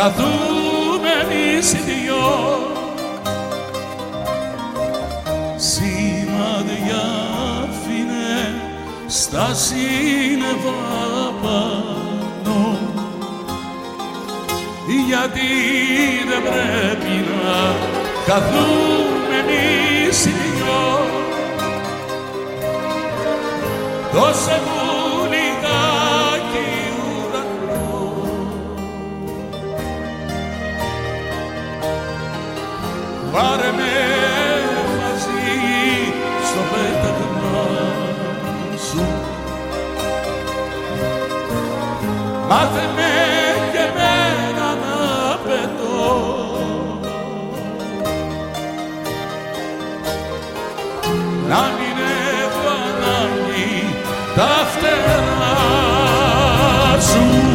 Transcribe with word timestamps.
να 0.00 0.06
καθούμε 0.06 1.10
εμείς 1.22 1.72
οι 1.72 1.78
δυο. 1.78 2.28
Σημάδια 5.56 7.02
άφηνε 7.62 8.54
στα 9.06 9.54
σύννεφα 9.54 10.70
πάνω 11.42 12.78
γιατί 15.06 15.50
δεν 16.28 16.42
πρέπει 16.42 17.24
να 17.44 17.74
καθούμε 18.26 19.36
εμείς 19.42 20.24
οι 20.24 20.30
δυο. 20.30 21.08
Δώσε 24.12 24.60
μου 24.64 24.79
τα 54.40 54.66
φτερά 54.72 55.20
σου 57.00 57.49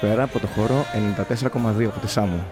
Καλησπέρα 0.00 0.28
από 0.28 0.40
το 0.40 0.46
χώρο 0.46 0.84
94,2 1.80 1.84
από 1.84 2.00
τη 2.00 2.08
Σάμου. 2.08 2.44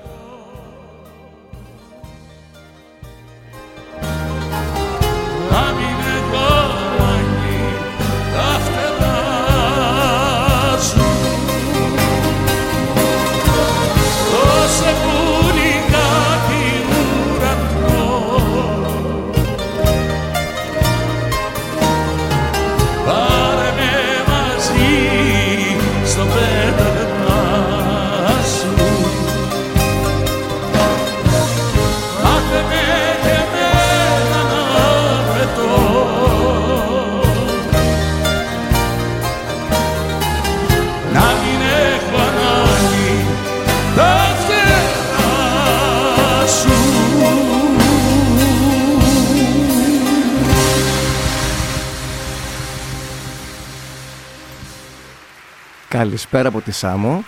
Καλησπέρα 55.99 56.49
από 56.49 56.61
τη 56.61 56.71
Σάμο. 56.71 57.25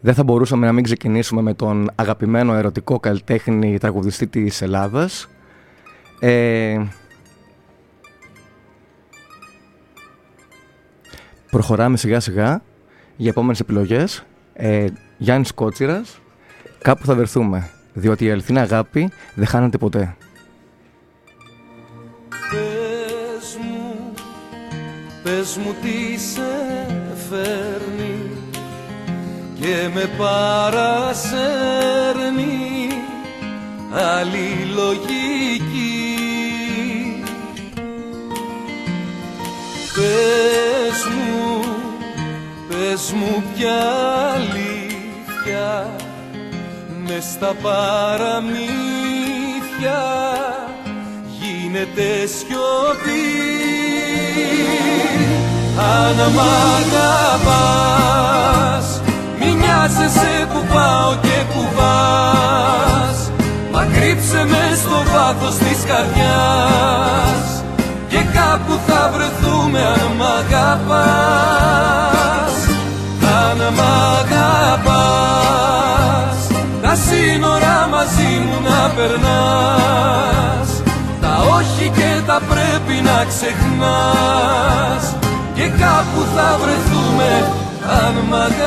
Δεν 0.00 0.14
θα 0.14 0.22
μπορούσαμε 0.22 0.66
να 0.66 0.72
μην 0.72 0.84
ξεκινήσουμε 0.84 1.42
με 1.42 1.54
τον 1.54 1.90
αγαπημένο 1.94 2.54
ερωτικό 2.54 3.00
καλλιτέχνη 3.00 3.78
τραγουδιστή 3.78 4.26
της 4.26 4.62
Ελλάδας. 4.62 5.28
Ε, 6.20 6.82
προχωράμε 11.50 11.96
σιγά 11.96 12.20
σιγά 12.20 12.62
για 13.16 13.30
επόμενες 13.30 13.60
επιλογές. 13.60 14.24
Ε, 14.52 14.86
Γιάννης 15.18 15.52
Κότσιρας, 15.54 16.20
κάπου 16.82 17.04
θα 17.04 17.14
βρεθούμε, 17.14 17.70
διότι 17.92 18.24
η 18.24 18.30
αληθινή 18.30 18.58
αγάπη 18.58 19.10
δεν 19.34 19.46
χάνεται 19.46 19.78
ποτέ. 19.78 20.16
Πες 25.32 25.56
μου 25.56 25.74
τι 25.82 26.18
σε 26.18 26.52
φέρνει 27.30 28.16
και 29.60 29.88
με 29.94 30.10
παρασέρνει 30.18 31.28
άλλη 33.92 34.70
λογική 34.74 36.06
Πες 39.94 41.06
μου, 41.14 41.60
πες 42.68 43.12
μου 43.12 43.42
ποια 43.54 43.80
αλήθεια 44.34 45.96
μες 47.06 47.24
στα 47.24 47.54
παραμύθια 47.62 48.60
γίνεται 51.40 52.26
σιωπή 52.26 53.42
αν 55.76 56.16
μ' 56.34 56.40
αγαπάς 56.78 58.86
Μη 59.38 59.48
νοιάζεσαι 59.54 60.34
που 60.52 60.60
πάω 60.72 61.10
και 61.22 61.38
που 61.52 61.62
πας 61.76 63.18
Μα 63.72 63.82
κρύψε 63.84 64.40
με 64.44 64.64
στο 64.82 64.98
βάθος 65.12 65.54
της 65.54 65.84
καρδιάς 65.86 67.46
Και 68.08 68.20
κάπου 68.38 68.74
θα 68.86 69.10
βρεθούμε 69.14 69.78
αν 69.78 70.10
μ' 70.16 70.22
αγαπάς. 70.22 72.54
Αν 73.40 73.58
μ' 73.74 73.84
αγαπάς 74.20 76.38
Τα 76.82 76.94
σύνορα 76.94 77.88
μαζί 77.90 78.32
μου 78.44 78.56
να 78.68 78.82
περνάς. 78.96 80.68
Τα 81.20 81.32
όχι 81.56 81.86
και 81.94 82.10
τα 82.26 82.40
πρέπει 82.48 82.96
να 83.02 83.24
ξεχνάς 83.24 85.04
και 85.54 85.68
κάπου 85.68 86.20
θα 86.34 86.58
βρεθούμε 86.62 87.30
αν 88.04 88.14
μ' 88.28 88.34
αγαπάς 88.34 88.62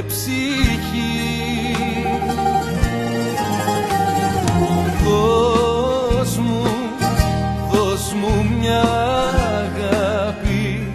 και 0.00 0.06
ψυχή. 0.06 1.76
Δώσ' 5.04 6.36
μου, 6.36 6.64
δώσ' 7.70 8.12
μου 8.12 8.46
μια 8.58 8.82
αγάπη. 9.60 10.92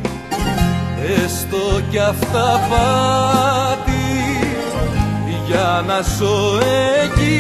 Έστω 1.24 1.82
κι 1.90 2.00
αυτά 2.00 2.60
πάτη 2.70 4.08
για 5.48 5.84
να 5.88 6.02
ζω 6.02 6.60
εκεί. 7.04 7.40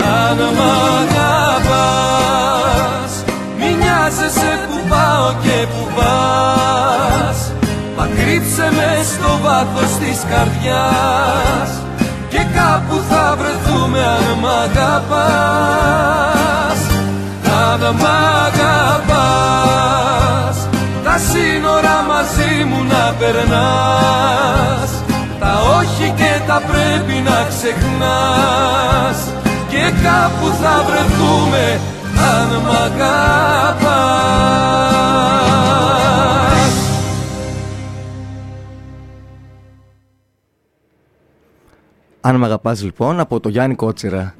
Αν 0.00 0.36
μ' 0.36 0.60
αγαπάς 1.00 2.04
Μη 3.58 3.74
νοιάζεσαι 3.74 4.52
που 4.68 4.76
πάω 4.88 5.32
και 5.42 5.66
που 5.66 5.82
πας. 5.96 6.38
Μα 7.47 7.47
κρύψε 8.58 8.70
με 8.76 8.90
στο 9.02 9.38
βάθος 9.42 9.90
της 9.98 10.18
καρδιάς 10.30 11.70
Και 12.28 12.42
κάπου 12.58 13.02
θα 13.10 13.36
βρεθούμε 13.38 13.98
αν 13.98 14.38
μ' 14.40 14.46
αγαπάς. 14.64 16.00
Αν 17.62 17.80
μ' 17.94 18.06
αγαπάς 18.46 19.36
Τα 21.04 21.16
σύνορα 21.30 21.96
μαζί 22.08 22.64
μου 22.64 22.80
να 22.88 23.14
περνάς. 23.18 24.90
Τα 25.40 25.52
όχι 25.78 26.12
και 26.16 26.32
τα 26.46 26.62
πρέπει 26.70 27.16
να 27.28 27.38
ξεχνάς. 27.48 29.18
Και 29.68 29.92
κάπου 30.02 30.46
θα 30.62 30.84
βρεθούμε 30.86 31.80
αν 32.32 32.48
μ' 32.64 32.70
αγαπάς 32.84 34.37
Αν 42.20 42.36
μ' 42.36 42.44
αγαπάς 42.44 42.82
λοιπόν 42.82 43.20
από 43.20 43.40
το 43.40 43.48
Γιάννη 43.48 43.74
Κότσιρα 43.74 44.34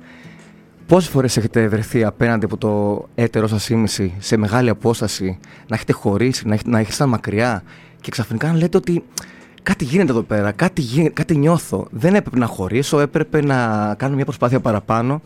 Πόσες 0.89 1.11
φορές 1.11 1.37
έχετε 1.37 1.69
βρεθεί 1.69 2.05
απέναντι 2.05 2.45
από 2.45 2.57
το 2.57 3.05
έτερό 3.15 3.47
σας 3.47 3.69
ήμιση 3.69 4.15
σε 4.19 4.37
μεγάλη 4.37 4.69
απόσταση 4.69 5.39
να 5.69 5.75
έχετε 5.75 5.93
χωρίσει, 5.93 6.47
να, 6.47 6.55
έχετε, 6.55 6.71
να 6.71 6.79
έχετε 6.79 7.07
μακριά 7.07 7.63
και 8.01 8.11
ξαφνικά 8.11 8.47
να 8.47 8.59
λέτε 8.59 8.77
ότι 8.77 9.05
κάτι 9.63 9.85
γίνεται 9.85 10.11
εδώ 10.11 10.23
πέρα, 10.23 10.53
κάτι, 10.53 10.81
γι... 10.81 11.11
κάτι 11.11 11.37
νιώθω. 11.37 11.87
Δεν 11.91 12.15
έπρεπε 12.15 12.39
να 12.39 12.47
χωρίσω, 12.47 13.01
έπρεπε 13.01 13.43
να 13.43 13.95
κάνω 13.99 14.15
μια 14.15 14.25
προσπάθεια 14.25 14.61
παραπάνω. 14.61 15.23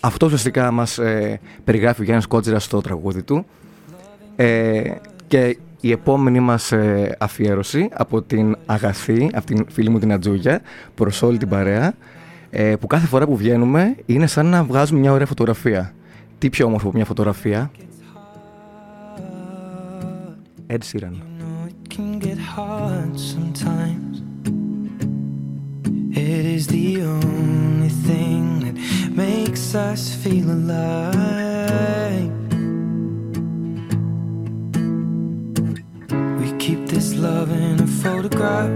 Αυτό 0.00 0.26
ουσιαστικά 0.26 0.70
μας 0.70 0.98
ε, 0.98 1.40
περιγράφει 1.64 2.00
ο 2.00 2.04
Γιάννης 2.04 2.26
Κότζιρα 2.26 2.58
στο 2.58 2.80
τραγούδι 2.80 3.22
του. 3.22 3.46
Ε, 4.36 4.82
και 5.26 5.58
η 5.80 5.90
επόμενη 5.90 6.40
μας 6.40 6.72
ε, 6.72 7.16
αφιέρωση 7.18 7.88
από 7.92 8.22
την 8.22 8.56
Αγαθή, 8.66 9.30
από 9.34 9.46
την 9.46 9.66
φίλη 9.68 9.88
μου 9.90 9.98
την 9.98 10.12
Ατζούγια, 10.12 10.60
προς 10.94 11.22
όλη 11.22 11.38
την 11.38 11.48
παρέα, 11.48 11.94
ε, 12.50 12.76
που 12.76 12.86
κάθε 12.86 13.06
φορά 13.06 13.26
που 13.26 13.36
βγαίνουμε 13.36 13.96
είναι 14.06 14.26
σαν 14.26 14.46
να 14.46 14.64
βγάζουμε 14.64 15.00
μια 15.00 15.12
ωραία 15.12 15.26
φωτογραφία. 15.26 15.94
Τι 16.38 16.50
πιο 16.50 16.66
όμορφο 16.66 16.86
από 16.86 16.96
μια 16.96 17.06
φωτογραφία; 17.06 17.70
Ed 20.66 20.82
Sheeran. 20.92 21.16
can 21.90 22.20
get 22.20 22.38
hard 22.38 23.18
sometimes. 23.18 24.22
It 26.16 26.44
is 26.56 26.68
the 26.68 27.02
only 27.02 27.88
thing 27.88 28.60
that 28.60 28.76
makes 29.10 29.74
us 29.74 30.14
feel 30.14 30.48
alive. 30.50 32.39
Keep 36.70 36.86
this 36.86 37.14
love 37.14 37.50
in 37.50 37.80
a 37.80 37.86
photograph. 38.02 38.70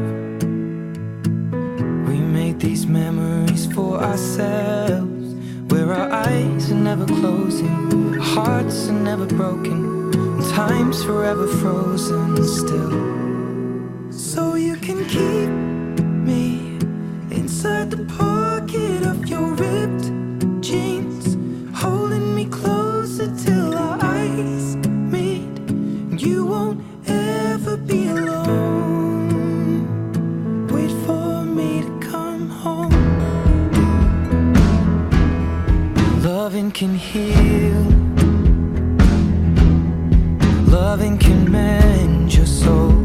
We 2.09 2.19
make 2.39 2.59
these 2.59 2.87
memories 2.87 3.73
for 3.73 4.03
ourselves. 4.03 5.35
Where 5.71 5.93
our 5.93 6.11
eyes 6.11 6.73
are 6.73 6.83
never 6.91 7.07
closing, 7.07 8.15
hearts 8.15 8.89
are 8.89 9.01
never 9.11 9.27
broken, 9.27 10.11
time's 10.51 11.05
forever 11.05 11.47
frozen 11.47 12.43
still. 12.59 12.95
So 14.11 14.57
you 14.57 14.77
can 14.77 15.01
keep 15.17 15.51
me 16.31 16.79
inside 17.31 17.93
the 17.93 18.05
pocket 18.19 19.07
of 19.07 19.29
your 19.29 19.55
ripped 19.55 20.24
Loving 36.55 36.71
can 36.71 36.95
heal. 36.95 37.83
Loving 40.71 41.19
can 41.19 41.51
mend 41.51 42.33
your 42.33 42.47
soul. 42.47 43.04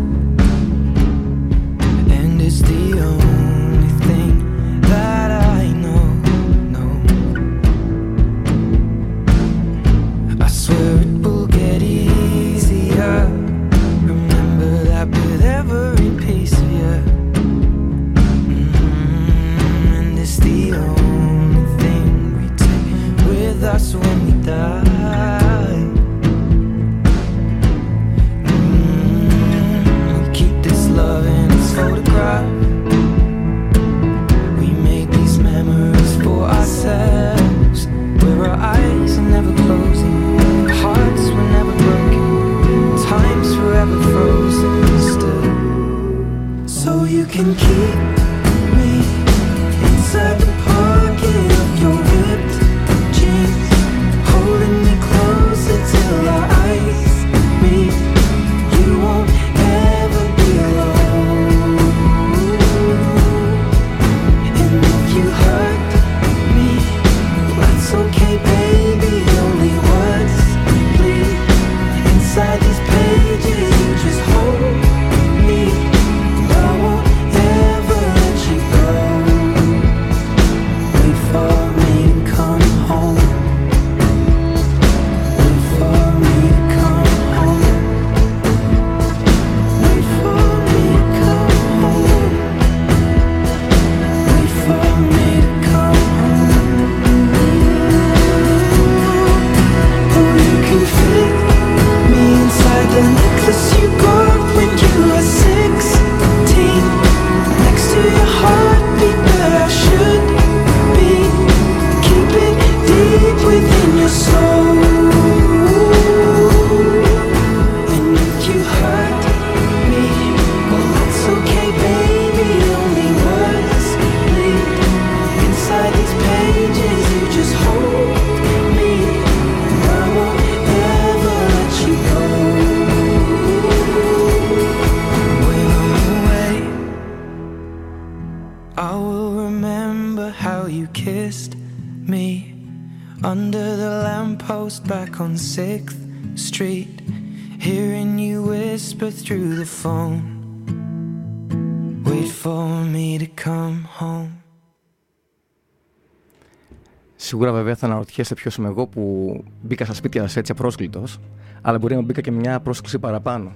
Βέβαια 157.70 157.76
θα 157.76 157.86
αναρωτιέσαι 157.86 158.34
ποιος 158.34 158.56
είμαι 158.56 158.68
εγώ 158.68 158.88
που 158.88 159.34
μπήκα 159.62 159.86
στα 159.86 159.94
σπίτια 159.94 160.22
σας 160.22 160.36
έτσι 160.36 160.52
απρόσκλητος, 160.52 161.20
αλλά 161.62 161.78
μπορεί 161.78 161.96
να 161.96 162.02
μπήκα 162.02 162.22
και 162.22 162.32
μια 162.32 162.60
πρόσκληση 162.60 163.00
παραπάνω. 163.00 163.52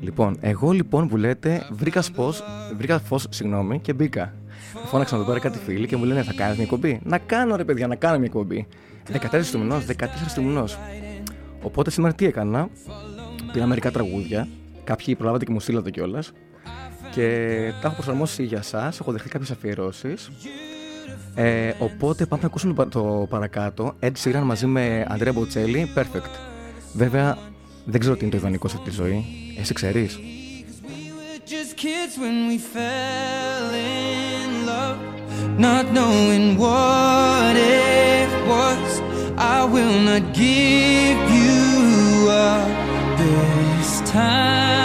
Λοιπόν, 0.00 0.36
εγώ 0.40 0.70
λοιπόν 0.70 1.08
που 1.08 1.16
λέτε 1.16 1.66
βρήκα 1.70 2.02
φω, 2.02 2.32
βρήκα 2.76 2.98
φως, 2.98 3.26
συγγνώμη, 3.30 3.78
και 3.78 3.92
μπήκα. 3.92 4.34
Φώναξα 4.84 5.16
να 5.16 5.22
το 5.22 5.28
πάρει 5.28 5.40
κάτι 5.40 5.58
φίλοι 5.58 5.86
και 5.86 5.96
μου 5.96 6.04
λένε 6.04 6.22
Θα 6.22 6.32
κάνεις 6.32 6.54
μια 6.54 6.64
εκπομπή; 6.64 7.00
Να 7.04 7.18
κάνω 7.18 7.56
ρε 7.56 7.64
παιδιά, 7.64 7.86
να 7.86 7.94
κάνω 7.94 8.16
μια 8.16 8.26
εκπομπή. 8.26 8.66
14 9.12 9.50
του 9.52 9.58
μηνός, 9.58 9.84
14 9.86 10.34
του 10.34 10.42
μηνός. 10.42 10.78
Οπότε 11.62 11.90
σήμερα 11.90 12.14
τι 12.14 12.26
έκανα. 12.26 12.68
Πήρα 13.52 13.66
μερικά 13.66 13.90
τραγούδια. 13.90 14.48
Κάποιοι 14.84 15.14
προλάβατε 15.14 15.44
και 15.44 15.52
μου 15.52 15.60
στείλατε 15.60 15.90
κιόλας. 15.90 16.32
Και 17.10 17.26
τα 17.80 17.86
έχω 17.86 17.94
προσαρμόσει 17.94 18.42
για 18.42 18.58
εσά. 18.58 18.92
Έχω 19.00 19.12
δεχτεί 19.12 19.28
κάποιες 19.28 19.50
αφιερώσεις. 19.50 20.30
Ε, 21.34 21.72
οπότε 21.78 22.26
πάμε 22.26 22.42
να 22.42 22.48
ακούσουμε 22.48 22.86
το 22.86 23.26
παρακάτω. 23.30 23.94
Ed 24.00 24.12
Sheeran 24.24 24.42
μαζί 24.44 24.66
με 24.66 25.06
Αντρέα 25.08 25.32
Μποτσέλη. 25.32 25.92
Perfect. 25.94 26.30
Βέβαια, 26.92 27.38
δεν 27.84 28.00
ξέρω 28.00 28.16
τι 28.16 28.22
είναι 28.22 28.30
το 28.30 28.36
ιδανικό 28.36 28.68
σε 28.68 28.76
αυτή 28.78 28.88
τη 28.90 28.96
ζωή. 28.96 29.24
Εσύ 29.60 29.74
ξέρεις. 29.74 30.18
just 31.50 31.76
kids 31.76 32.16
when 32.16 32.46
we 32.46 32.58
fell 32.58 33.74
in 33.74 34.64
love, 34.66 35.00
not 35.58 35.84
knowing 35.90 36.56
what 36.56 37.56
it 37.56 38.30
was. 38.46 39.00
I 39.36 39.64
will 39.64 39.98
not 40.10 40.24
give 40.32 41.18
you 41.38 42.28
up 42.30 42.70
this 43.18 44.00
time. 44.08 44.80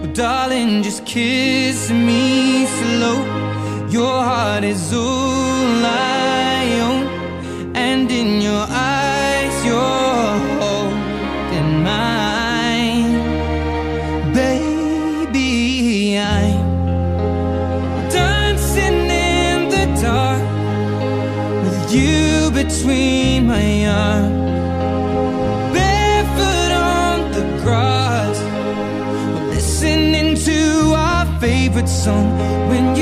Well, 0.00 0.12
darling, 0.12 0.82
just 0.84 1.04
kiss 1.04 1.90
me 1.90 2.66
slow. 2.66 3.29
Your 3.90 4.22
heart 4.22 4.62
is 4.62 4.92
all 4.94 5.84
I 5.84 6.80
own, 6.80 7.06
and 7.74 8.08
in 8.08 8.40
your 8.40 8.64
eyes, 8.68 9.64
you're 9.66 10.38
holding 10.60 11.82
mine. 11.82 13.12
Baby, 14.32 16.18
I'm 16.18 18.08
dancing 18.10 19.10
in 19.10 19.68
the 19.74 19.86
dark 20.00 20.42
with 21.64 21.92
you 21.92 22.52
between 22.52 23.48
my 23.48 23.86
arms, 23.88 24.30
barefoot 25.74 26.72
on 26.94 27.32
the 27.32 27.44
grass, 27.64 28.38
listening 29.52 30.36
to 30.36 30.94
our 30.94 31.26
favorite 31.40 31.88
song. 31.88 32.38
When 32.70 32.94
you 32.94 32.99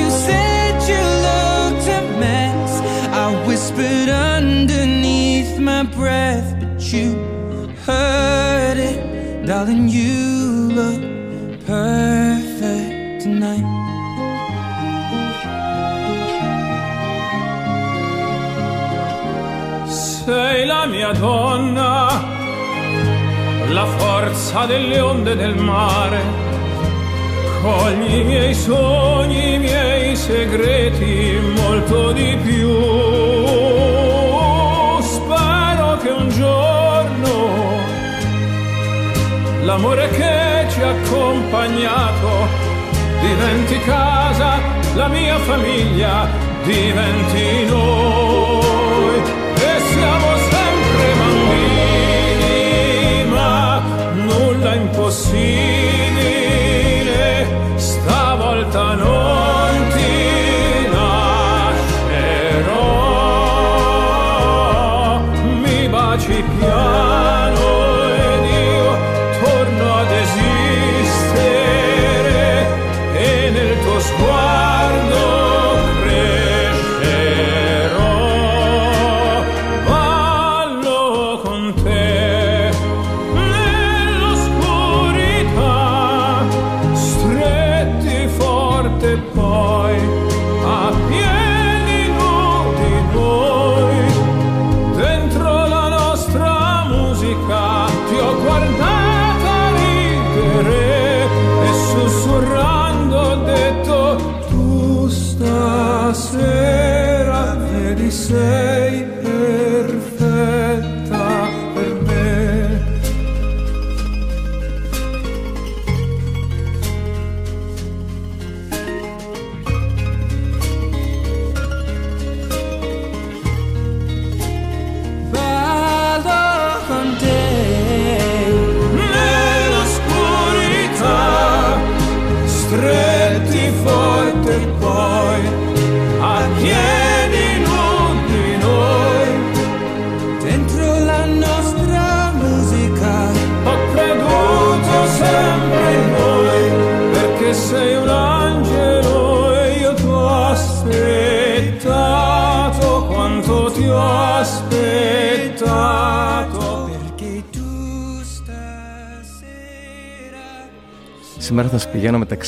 breath, 5.98 6.54
but 6.60 6.80
you 6.92 7.08
heard 7.84 8.78
it, 8.78 8.98
darling. 9.46 9.88
You 9.88 10.70
look 10.78 11.02
perfect 11.66 13.22
tonight. 13.24 13.66
Sei 19.88 20.66
la 20.66 20.86
mia 20.86 21.12
donna, 21.12 22.22
la 23.70 23.86
forza 23.98 24.66
delle 24.66 25.00
onde 25.00 25.34
del 25.34 25.56
mare. 25.56 26.22
Cogli 27.62 28.14
i 28.20 28.24
miei 28.24 28.54
sogni, 28.54 29.54
i 29.54 29.58
miei 29.58 30.14
segreti, 30.14 31.40
molto 31.56 32.12
di 32.12 32.38
più. 32.44 33.27
L'amore 39.68 40.08
che 40.08 40.66
ci 40.70 40.80
ha 40.80 40.88
accompagnato 40.88 42.28
diventi 43.20 43.78
casa, 43.80 44.60
la 44.94 45.08
mia 45.08 45.38
famiglia 45.40 46.26
diventi 46.64 47.66
noi. 47.66 49.16
E 49.70 49.80
siamo 49.92 50.36
sempre 50.54 51.06
bambini, 51.20 52.54
ma 53.28 53.82
nulla 54.14 54.72
impossibile, 54.74 55.27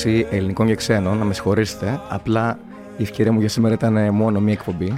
μεταξύ 0.04 0.37
ελληνικών 0.37 0.66
και 0.66 0.75
ξένων, 0.75 1.19
να 1.19 1.25
με 1.25 1.35
συγχωρήσετε. 1.35 2.00
Απλά 2.09 2.59
η 2.97 3.02
ευκαιρία 3.02 3.33
μου 3.33 3.40
για 3.40 3.49
σήμερα 3.49 3.75
ήταν 3.75 4.14
μόνο 4.14 4.40
μία 4.40 4.52
εκπομπή. 4.52 4.97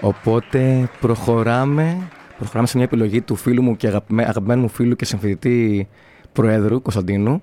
Οπότε 0.00 0.88
προχωράμε, 1.00 1.96
προχωράμε 2.38 2.66
σε 2.66 2.76
μια 2.76 2.84
επιλογή 2.84 3.20
του 3.20 3.36
φίλου 3.36 3.62
μου 3.62 3.76
και 3.76 3.86
αγαπημέ- 3.86 4.26
αγαπημένου 4.26 4.60
μου 4.60 4.68
φίλου 4.68 4.96
και 4.96 5.04
συμφιλητή 5.04 5.88
Προέδρου 6.32 6.82
Κωνσταντίνου 6.82 7.42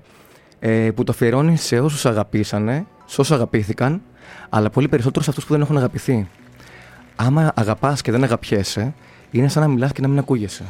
ε, 0.59 0.91
που 0.95 1.03
το 1.03 1.11
αφιερώνει 1.11 1.57
σε 1.57 1.79
όσους 1.79 2.05
αγαπήσανε, 2.05 2.85
σε 3.05 3.21
όσους 3.21 3.35
αγαπήθηκαν, 3.35 4.01
αλλά 4.49 4.69
πολύ 4.69 4.87
περισσότερο 4.87 5.23
σε 5.23 5.29
αυτούς 5.29 5.45
που 5.45 5.53
δεν 5.53 5.61
έχουν 5.61 5.77
αγαπηθεί. 5.77 6.27
Άμα 7.15 7.51
αγαπάς 7.55 8.01
και 8.01 8.11
δεν 8.11 8.23
αγαπιέσαι, 8.23 8.93
είναι 9.31 9.47
σαν 9.47 9.61
να 9.61 9.67
μιλάς 9.67 9.91
και 9.91 10.01
να 10.01 10.07
μην 10.07 10.17
ακούγεσαι. 10.17 10.63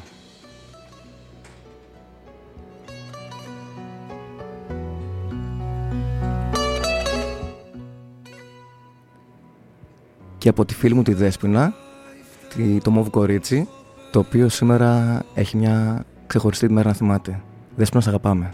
Και 10.42 10.50
από 10.50 10.66
τη 10.66 10.74
φίλη 10.76 10.94
μου 10.94 11.02
τη 11.02 11.14
Δέσποινα 11.14 11.74
το 12.84 12.92
Μόβ 12.92 13.10
Κορίτσι, 13.10 13.68
το 14.12 14.20
οποίο 14.20 14.50
σήμερα 14.50 15.22
έχει 15.34 15.58
μια 15.58 16.06
ξεχωριστή 16.28 16.70
μέρα 16.70 16.88
να 16.88 16.94
θυμάται. 16.94 17.42
Δες 17.76 17.92
να 17.92 18.00
αγαπάμε. 18.00 18.54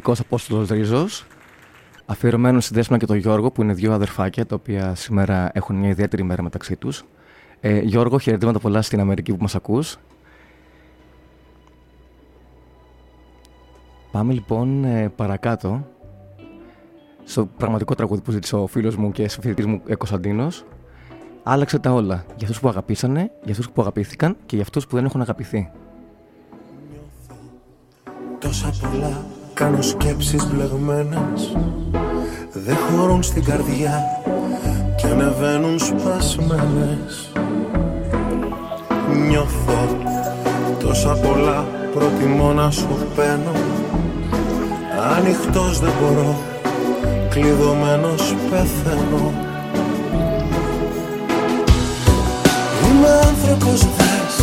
Καταπληκτικό 0.00 0.12
Απόστολος 0.18 0.68
Ρίζος. 0.68 1.26
Αφιερωμένος 2.06 2.64
στη 2.64 2.74
Δέσποινα 2.74 2.98
και 2.98 3.06
τον 3.06 3.16
Γιώργο, 3.16 3.50
που 3.50 3.62
είναι 3.62 3.72
δύο 3.72 3.92
αδερφάκια, 3.92 4.46
τα 4.46 4.54
οποία 4.54 4.94
σήμερα 4.94 5.50
έχουν 5.52 5.76
μια 5.76 5.88
ιδιαίτερη 5.88 6.22
μέρα 6.22 6.42
μεταξύ 6.42 6.76
τους. 6.76 7.04
Ε, 7.60 7.78
Γιώργο, 7.78 8.18
χαιρετήματα 8.18 8.58
πολλά 8.58 8.82
στην 8.82 9.00
Αμερική 9.00 9.32
που 9.32 9.38
μας 9.40 9.54
ακούς. 9.54 9.96
Πάμε 14.10 14.32
λοιπόν 14.32 14.84
ε, 14.84 15.08
παρακάτω 15.08 15.86
στο 17.24 17.46
πραγματικό 17.46 17.94
τραγούδι 17.94 18.20
που 18.20 18.30
ζήτησε 18.30 18.56
ο 18.56 18.66
φίλος 18.66 18.96
μου 18.96 19.12
και 19.12 19.28
συμφιλητής 19.28 19.66
μου 19.66 19.82
ε, 19.86 19.94
Κωνσταντίνος. 19.94 20.64
Άλλαξε 21.42 21.78
τα 21.78 21.92
όλα. 21.92 22.24
Για 22.36 22.46
αυτούς 22.46 22.60
που 22.60 22.68
αγαπήσανε, 22.68 23.30
για 23.42 23.52
αυτούς 23.52 23.70
που 23.70 23.80
αγαπήθηκαν 23.80 24.36
και 24.46 24.54
για 24.54 24.64
αυτούς 24.64 24.86
που 24.86 24.96
δεν 24.96 25.04
έχουν 25.04 25.20
αγαπηθεί. 25.20 25.70
Τόσα 28.38 28.72
πολλά 28.80 29.29
Κάνω 29.60 29.82
σκέψεις 29.82 30.46
μπλεγμένες. 30.46 31.56
Δεν 32.52 32.76
χωρούν 32.76 33.22
στην 33.22 33.44
καρδιά 33.44 34.02
Και 34.96 35.06
ανεβαίνουν 35.06 35.78
σπασμένες. 35.78 37.32
Νιώθω 39.28 39.96
τόσα 40.78 41.12
πολλά 41.12 41.64
Προτιμώ 41.94 42.52
να 42.52 42.70
σου 42.70 42.88
παίρνω. 43.16 43.52
Ανοιχτός 45.16 45.80
δεν 45.80 45.92
μπορώ 46.00 46.34
Κλειδωμένος 47.30 48.34
πεθαίνω. 48.50 49.32
Είμαι 52.86 53.08
άνθρωπος 53.28 53.80
δες. 53.80 54.34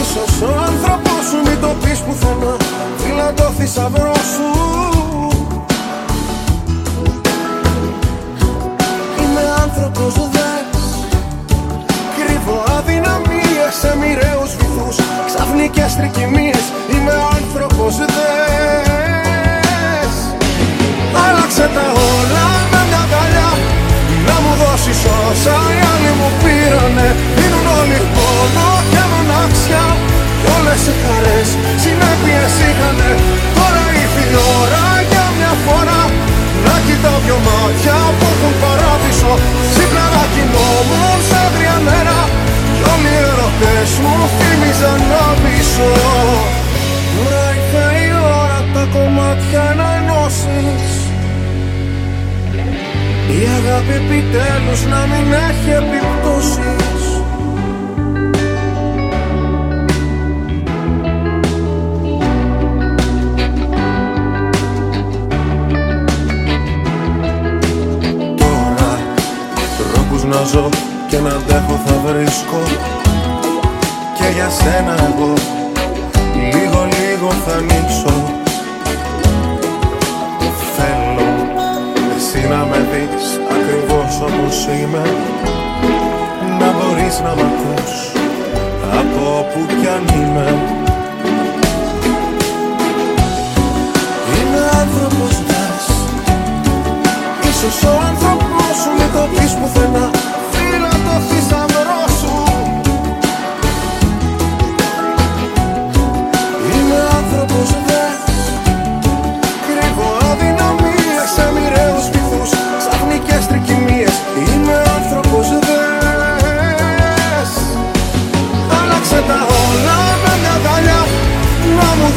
Ίσως 0.00 0.42
ο 0.42 0.60
άνθρωπος 0.66 1.26
σου 1.30 1.50
μην 1.50 1.60
το 1.60 1.74
πεις 1.82 2.00
πουθενά 2.00 2.56
Φύλλα 3.16 3.32
το 3.32 3.52
θησαυρό 3.58 4.14
σου. 4.14 4.50
Είμαι 9.20 9.44
άνθρωπος 9.62 10.14
δες 10.14 10.82
Κρύβω 12.16 12.64
αδυναμίες 12.76 13.74
σε 13.80 13.96
μοιραίους 14.00 14.50
βυθούς 14.58 14.96
Ξαφνικές 15.26 15.96
τρικυμίες 15.96 16.64
Είμαι 16.92 17.14
άνθρωπος 17.36 17.76
πως 17.76 17.96
δες. 18.14 20.12
Άλλαξε 21.26 21.66
τα 21.74 21.86
όλα 22.10 22.46
με 22.70 22.80
μια 22.88 23.04
παλιά 23.12 23.50
Να 24.28 24.36
μου 24.42 24.52
δώσεις 24.60 25.00
όσα 25.04 25.56
οι 25.74 25.80
άλλοι 25.92 26.12
μου 26.18 26.28
πήρανε. 26.40 27.08
Μείνουν 27.36 27.66
όλοι 27.78 27.98
πόνο 28.14 28.68
και 28.90 29.02
μοναξιά. 29.12 29.84
Κι 30.05 30.05
όλες 30.54 30.82
οι 30.88 30.94
χαρές 31.02 31.48
συνέπειες 31.82 32.52
είχανε. 32.66 33.10
Τώρα 33.58 33.84
ήρθε 34.02 34.24
η 34.34 34.36
ώρα 34.60 34.86
για 35.10 35.24
μια 35.36 35.52
φορά. 35.64 36.02
Να 36.66 36.74
κοιτάω 36.86 37.18
δυο 37.24 37.38
μάτια 37.46 37.98
που 38.16 38.26
έχουν 38.32 38.54
παράδεισο. 38.62 39.32
Ξύπνα 39.70 40.06
κοιμόμουν 40.34 41.18
σαν 41.28 41.48
τρία 41.54 41.78
μέρα. 41.88 42.18
Κι 42.76 42.84
όλοι 42.92 43.10
οι 43.14 43.20
ερωτές 43.32 43.90
μου 44.02 44.14
θύμιζαν 44.36 45.00
να 45.12 45.24
πείσω 45.42 45.90
Τώρα 47.14 47.44
ήρθε 47.56 47.84
η 48.06 48.08
ώρα 48.40 48.60
τα 48.74 48.84
κομμάτια 48.94 49.64
να 49.78 49.88
ενώσεις 49.98 50.92
Η 53.36 53.40
αγάπη 53.58 53.92
επιτέλους 54.02 54.80
να 54.92 55.00
μην 55.10 55.32
έχει 55.48 55.70
επιπτώσεις 55.82 57.15
ζω 70.52 70.68
και 71.08 71.18
να 71.18 71.28
αντέχω 71.28 71.80
θα 71.86 71.94
βρίσκω. 72.04 72.60
Και 74.18 74.26
για 74.34 74.48
σένα 74.50 74.94
εγώ 75.08 75.32
λίγο 76.52 76.80
λίγο 76.98 77.28
θα 77.44 77.52
ανοίξω. 77.52 78.14
Θέλω 80.76 81.28
εσύ 82.16 82.48
να 82.48 82.64
με 82.70 82.78
δεις 82.90 83.26
ακριβώς 83.54 84.12
όπως 84.20 84.56
είμαι. 84.66 85.04
Να 86.58 86.68
μπορείς 86.76 87.20
να 87.24 87.32
μ' 87.34 87.44
ακούς 87.48 87.92
από 89.00 89.20
όπου 89.38 89.60
κι 89.80 89.88
αν 89.96 90.04
είμαι. 90.20 90.48
Είμαι 94.36 94.62
άνθρωπος 94.80 95.32
δες. 95.48 95.84
Ίσως 97.50 97.82
ο 97.90 97.92
άνθρωπος 98.08 98.74
σου 98.82 98.90
μην 98.98 99.08
το 99.14 99.28
πεις 99.34 99.52
πουθενά 99.54 100.05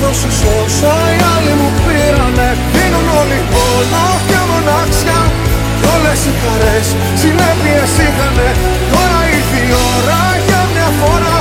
Να 0.09 0.15
μου 0.15 0.21
δώσεις 0.21 0.41
όσα 0.59 0.93
οι 1.13 1.19
άλλοι 1.33 1.53
μου 1.59 1.69
πήρανε. 1.83 2.49
Δίνουν 2.73 3.07
όλοι 3.21 3.39
πόνο 3.51 4.05
και 4.29 4.39
μοναξιά. 4.49 5.19
Κι 5.77 5.85
όλες 5.95 6.19
οι 6.27 6.33
χαρές 6.41 6.87
συνέπειες 7.21 7.91
είχανε. 8.05 8.49
Τώρα 8.91 9.19
ήρθε 9.35 9.59
η 9.69 9.71
ώρα 9.93 10.21
για 10.47 10.61
μια 10.73 10.89
φορά. 10.99 11.37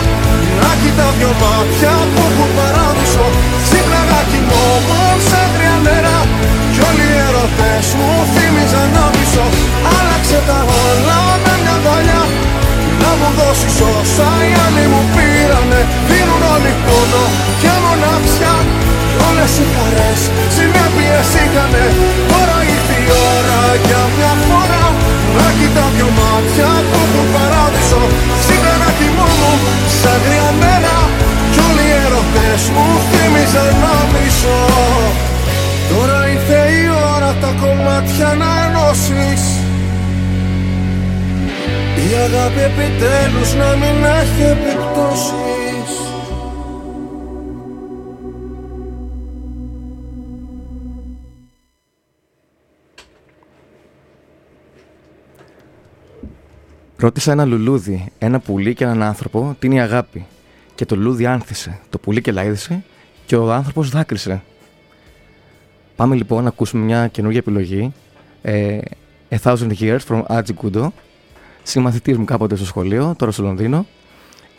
Να 0.63 0.71
κοιτάω 0.81 1.13
δυο 1.19 1.33
μάτια 1.43 1.95
που 2.13 2.21
έχουν 2.29 2.51
παράδεισο. 2.59 3.27
Ξύπναγα 3.65 4.21
κοιμόμουν 4.31 5.17
σαν 5.29 5.49
τρία 5.55 5.77
νερά. 5.85 6.19
Κι 6.73 6.81
όλοι 6.89 7.07
οι 7.13 7.19
ερωτές 7.29 7.87
μου 7.99 8.11
θύμιζαν 8.33 8.89
να 8.97 9.05
μισώ. 9.15 9.47
Άλλαξε 9.97 10.39
τα 10.49 10.59
όλα 10.87 11.21
με 11.45 11.53
μια 11.63 11.77
δαλιά 11.85 12.23
να 13.03 13.11
μου 13.19 13.29
δώσεις 13.39 13.77
όσα 13.93 14.29
οι 14.47 14.53
άλλοι 14.65 14.85
μου 14.93 15.03
πήρανε 15.13 15.28
Δίνουν 16.69 16.77
όλοι 16.77 16.77
πόνο 16.87 17.25
και 17.63 17.73
μοναξιά 17.85 18.55
Κι 19.11 19.23
όλες 19.29 19.53
οι 19.61 19.65
χαρές 19.75 20.21
συνέπειες 20.57 21.29
είχανε. 21.43 21.85
Τώρα 22.31 22.57
ήρθε 22.73 22.97
η 23.07 23.09
ώρα 23.37 23.61
για 23.87 24.03
μια 24.17 24.35
φορά. 24.47 24.85
Να 25.37 25.47
κοιτάω 25.59 25.91
δυο 25.97 26.09
μάτια 26.19 26.71
που 26.89 26.97
έχουν 27.05 27.27
παράδεισο. 27.35 28.03
Σήμερα 28.47 28.77
να 28.85 28.91
κοιμόμουν 28.99 29.59
σαν 30.01 30.19
γριαμένα 30.25 30.97
Κι 31.53 31.61
όλοι 31.67 31.85
οι 31.89 31.95
ερωτές 32.07 32.63
μου 32.75 32.87
θύμιζαν 33.09 33.73
να 33.83 33.95
μισώ. 34.13 34.61
Τώρα 35.91 36.19
ήρθε 36.35 36.61
η 36.81 36.85
ώρα 37.15 37.31
τα 37.43 37.51
κομμάτια 37.63 38.31
να 38.41 38.51
ενώσεις. 38.67 39.43
Η 42.05 42.09
αγάπη 42.27 42.61
επιτέλους 42.71 43.51
να 43.61 43.69
μην 43.81 43.97
έχει 44.21 44.43
επιπτώσεις 44.55 45.58
Ρώτησα 57.01 57.33
ένα 57.33 57.45
λουλούδι, 57.45 58.07
ένα 58.19 58.39
πουλί 58.41 58.75
και 58.75 58.85
έναν 58.85 59.03
άνθρωπο 59.03 59.57
τι 59.59 59.67
είναι 59.67 59.77
η 59.77 59.81
αγάπη. 59.81 60.27
Και 60.75 60.85
το 60.85 60.97
λουλούδι 60.97 61.27
άνθησε, 61.27 61.79
το 61.91 61.99
πουλί 61.99 62.21
και 62.21 62.33
λαΐδησε 62.35 62.83
και 63.27 63.37
ο 63.37 63.53
άνθρωπος 63.53 63.89
δάκρυσε. 63.89 64.43
Πάμε 65.97 66.15
λοιπόν 66.15 66.43
να 66.43 66.49
ακούσουμε 66.49 66.85
μια 66.85 67.09
καινούργια 67.09 67.39
επιλογή. 67.39 67.93
Ε, 68.43 68.79
A 69.31 69.37
Thousand 69.43 69.73
Years 69.81 69.99
from 70.09 70.23
Archie 70.23 70.55
Kudo. 70.63 70.89
Συμμαθητής 71.63 72.17
μου 72.17 72.25
κάποτε 72.25 72.57
στο 72.57 72.65
σχολείο, 72.65 73.15
τώρα 73.19 73.33
στο 73.33 73.43
Λονδίνο. 73.43 73.87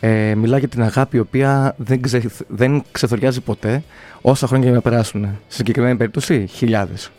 Ε, 0.00 0.34
μιλά 0.34 0.58
για 0.58 0.68
την 0.68 0.82
αγάπη 0.82 1.16
η 1.16 1.20
οποία 1.20 1.74
δεν, 1.76 2.00
ξε, 2.00 2.22
δεν 2.48 2.82
ξεθοριάζει 2.92 3.40
ποτέ 3.40 3.82
όσα 4.20 4.46
χρόνια 4.46 4.68
και 4.68 4.74
να 4.74 4.80
περάσουν. 4.80 5.22
Σε 5.22 5.56
συγκεκριμένη 5.56 5.96
περίπτωση, 5.96 6.46
χιλιάδες. 6.46 7.10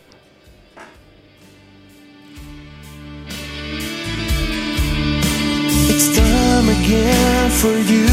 Time 6.91 7.49
for 7.49 7.75
you 7.93 8.07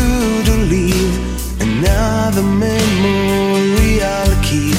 to 0.49 0.55
leave. 0.73 1.15
Another 1.61 2.43
memory 2.43 3.95
I'll 4.03 4.43
keep. 4.43 4.79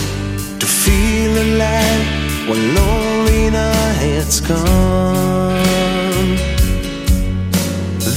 To 0.61 0.67
feel 0.83 1.33
alive 1.45 2.05
when 2.49 2.59
lonely 2.75 3.49
nights 3.49 4.39
come 4.39 6.35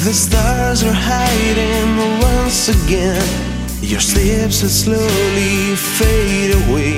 The 0.07 0.15
stars 0.25 0.83
are 0.83 0.99
hiding 1.15 1.91
once 2.21 2.69
again. 2.77 3.27
Your 3.81 4.01
steps 4.01 4.63
will 4.63 4.77
slowly 4.85 5.77
fade 5.99 6.53
away. 6.63 6.97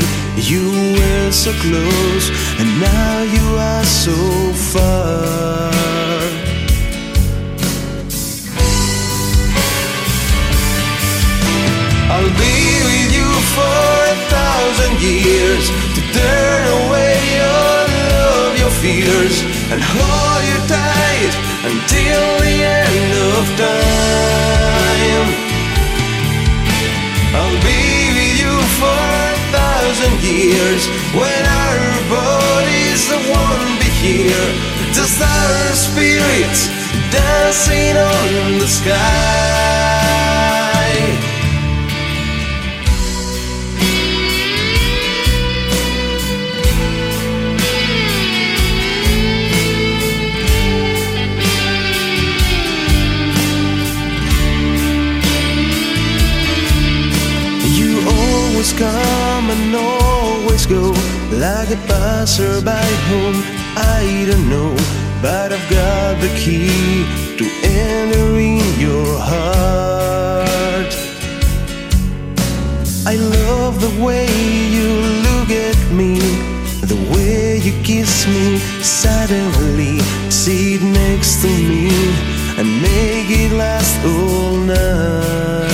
You 0.50 0.64
were 0.96 1.30
so 1.32 1.52
close 1.64 2.26
and 2.60 2.68
now 2.80 3.22
you 3.36 3.46
are 3.70 3.84
so 3.84 4.16
far 4.72 5.93
I'll 12.14 12.30
be 12.38 12.58
with 12.86 13.10
you 13.10 13.30
for 13.58 13.88
a 14.06 14.16
thousand 14.30 15.02
years 15.02 15.66
to 15.98 16.00
turn 16.14 16.62
away 16.86 17.18
your 17.34 17.74
love, 17.90 18.54
your 18.54 18.70
fears, 18.70 19.42
and 19.74 19.82
hold 19.82 20.42
you 20.46 20.58
tight 20.70 21.34
until 21.66 22.22
the 22.38 22.56
end 22.70 23.10
of 23.34 23.42
time. 23.58 25.26
I'll 27.34 27.60
be 27.66 27.82
with 28.14 28.36
you 28.46 28.56
for 28.78 29.02
a 29.26 29.34
thousand 29.50 30.14
years 30.22 30.86
when 31.18 31.42
our 31.66 31.82
bodies 32.14 33.10
won't 33.26 33.74
be 33.82 33.90
here, 34.06 34.46
just 34.94 35.18
our 35.18 35.74
spirits 35.74 36.70
dancing 37.10 37.98
on 37.98 38.58
the 38.62 38.68
sky. 38.70 39.93
Like 61.38 61.70
a 61.70 61.80
passerby 61.88 62.88
home 63.10 63.42
I 63.76 64.24
don't 64.28 64.48
know 64.48 64.74
But 65.20 65.52
I've 65.52 65.68
got 65.68 66.20
the 66.20 66.28
key 66.42 67.04
to 67.38 67.44
entering 67.62 68.60
your 68.78 69.18
heart 69.18 69.74
I 73.06 73.16
love 73.16 73.82
the 73.82 74.02
way 74.02 74.26
you 74.70 74.88
look 75.26 75.50
at 75.50 75.76
me, 75.92 76.18
the 76.80 76.96
way 77.14 77.58
you 77.58 77.72
kiss 77.82 78.26
me 78.26 78.56
suddenly. 78.82 79.98
Sit 80.30 80.80
next 80.82 81.42
to 81.42 81.48
me 81.48 81.90
and 82.56 82.80
make 82.80 83.28
it 83.28 83.52
last 83.52 84.02
all 84.06 84.56
night. 84.56 85.73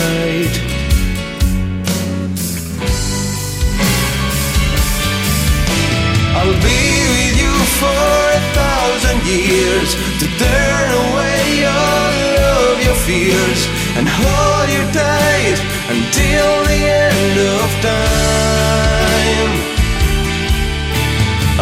Years 9.70 9.94
to 10.20 10.26
turn 10.38 10.88
away 11.06 11.64
all 11.64 12.14
of 12.58 12.76
your 12.86 12.98
fears 13.06 13.60
and 13.96 14.06
hold 14.08 14.68
you 14.74 14.82
tight 14.90 15.58
until 15.94 16.50
the 16.70 16.80
end 17.06 17.36
of 17.56 17.68
time. 17.90 19.52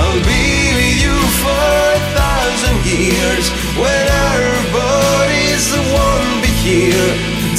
I'll 0.01 0.23
be 0.33 0.49
with 0.79 0.97
you 1.05 1.17
for 1.43 1.69
a 1.97 2.03
thousand 2.17 2.79
years 2.97 3.45
when 3.83 4.05
our 4.25 4.47
bodies 4.81 5.67
won't 5.93 6.37
be 6.45 6.53
here, 6.69 7.11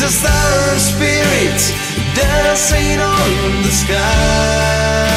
just 0.02 0.26
our 0.26 0.78
spirits 0.90 1.66
dancing 2.16 3.00
on 3.00 3.64
the 3.66 3.74
sky. 3.84 5.09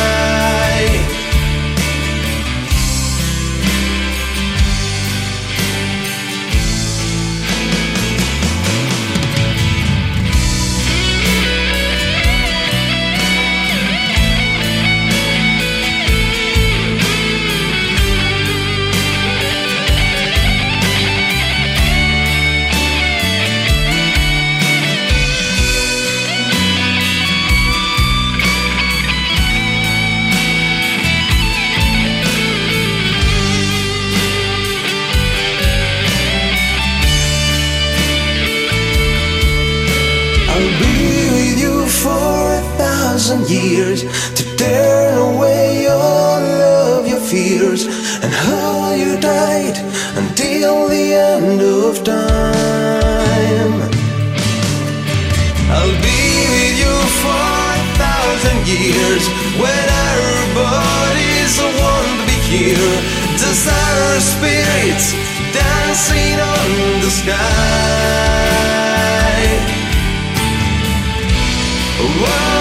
Thousand 43.23 43.49
years 43.49 44.03
to 44.35 44.43
turn 44.57 45.15
away 45.17 45.87
all 45.87 46.43
of 46.99 47.07
your 47.07 47.21
fears 47.21 47.87
and 48.21 48.33
hold 48.35 48.99
you 48.99 49.17
tight 49.21 49.79
until 50.19 50.89
the 50.89 51.15
end 51.15 51.61
of 51.63 52.03
time. 52.03 53.75
I'll 55.71 55.99
be 56.03 56.51
with 56.51 56.75
you 56.83 56.95
for 57.23 57.31
a 57.31 57.83
thousand 58.03 58.67
years 58.67 59.23
when 59.63 59.87
our 60.03 60.35
bodies 60.59 61.55
won't 61.79 62.27
be 62.27 62.37
here, 62.51 62.95
just 63.39 63.71
our 63.71 64.19
spirits 64.19 65.15
dancing 65.55 66.41
on 66.43 66.71
the 67.03 67.11
sky. 67.23 68.43
Whoa, 72.03 72.52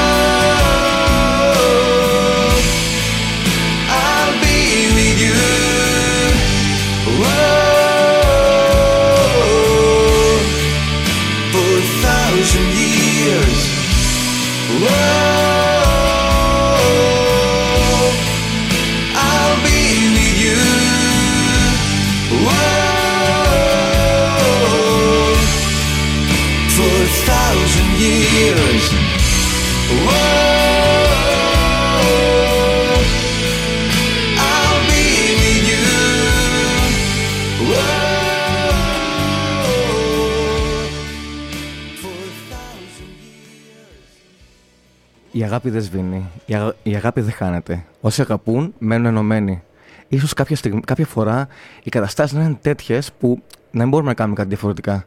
αγάπη 45.51 45.69
δεν 45.69 45.81
σβήνει. 45.81 46.29
Η, 46.45 46.55
αγα- 46.55 46.75
η 46.83 46.95
αγάπη 46.95 47.21
δεν 47.21 47.33
χάνεται. 47.33 47.85
Όσοι 48.01 48.21
αγαπούν, 48.21 48.73
μένουν 48.77 49.05
ενωμένοι. 49.05 49.61
Ίσως 50.07 50.33
κάποια, 50.33 50.55
στιγμή, 50.55 50.79
κάποια 50.81 51.05
φορά 51.05 51.47
οι 51.83 51.89
καταστάσεις 51.89 52.37
να 52.37 52.43
είναι 52.43 52.57
τέτοιες 52.61 53.11
που 53.19 53.41
να 53.71 53.81
μην 53.81 53.89
μπορούμε 53.89 54.09
να 54.09 54.15
κάνουμε 54.15 54.35
κάτι 54.35 54.49
διαφορετικά. 54.49 55.05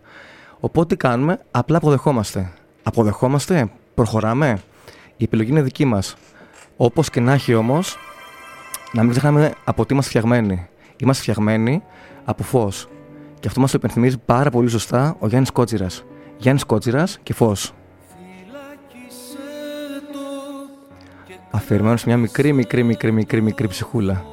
Οπότε 0.61 0.87
τι 0.95 0.97
κάνουμε, 0.97 1.41
απλά 1.51 1.77
αποδεχόμαστε. 1.77 2.53
Αποδεχόμαστε, 2.83 3.71
προχωράμε. 3.95 4.61
Η 5.17 5.25
επιλογή 5.25 5.51
είναι 5.51 5.63
δική 5.63 5.85
μας. 5.85 6.17
Όπως 6.77 7.11
και 7.11 7.21
να 7.21 7.33
έχει 7.33 7.55
όμως, 7.55 7.97
να 8.93 9.03
μην 9.03 9.11
ξεχνάμε 9.11 9.53
από 9.65 9.87
τι 9.87 9.93
είμαστε 9.93 10.11
φτιαγμένοι. 10.11 10.67
Είμαστε 10.97 11.23
φτιαγμένοι 11.23 11.83
από 12.25 12.43
φως. 12.43 12.89
Και 13.41 13.49
αυτό 13.49 13.61
μας 13.61 13.71
το 13.71 13.77
υπενθυμίζει 13.79 14.19
πάρα 14.19 14.51
πολύ 14.51 14.69
σωστά 14.69 15.17
ο 15.19 15.27
Γιάννης 15.29 15.51
Κότσιρας. 15.51 16.05
Γιάννης 16.37 16.65
Κότσιρας 16.65 17.19
και 17.23 17.33
φως. 17.35 17.73
Αφιερμένο 21.55 21.97
σε 21.97 22.05
μια 22.07 22.17
μικρή, 22.17 22.53
μικρή, 22.53 22.83
μικρή, 22.83 23.12
μικρή, 23.12 23.43
μικρή 23.43 23.69
ψυχούλα. 23.69 24.25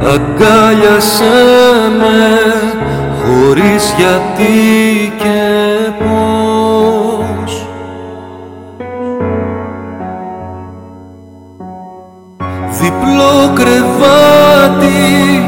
Αγκάλιασέ 0.00 1.24
με 1.98 2.38
χωρίς 3.22 3.94
γιατί 3.96 5.12
και 5.18 5.42
πώς 5.98 7.66
Διπλό 12.80 13.52
κρεβάτι, 13.54 15.42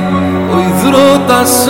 ο 0.53 0.59
υδρότας 0.59 1.69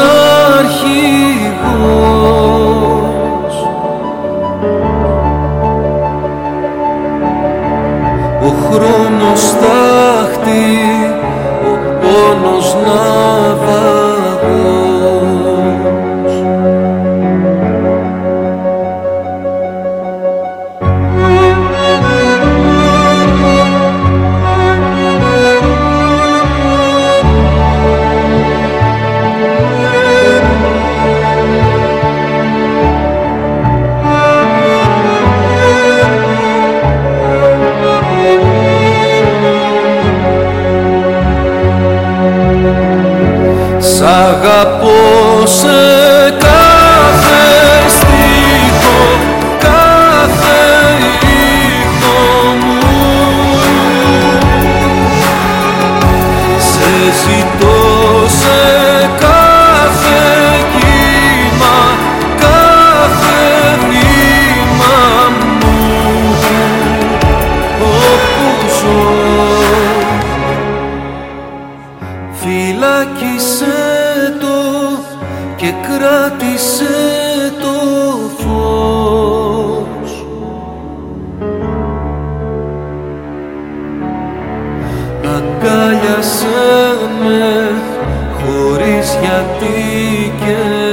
ξέρεις 88.87 89.19
γιατί 89.21 90.33
και 90.39 90.86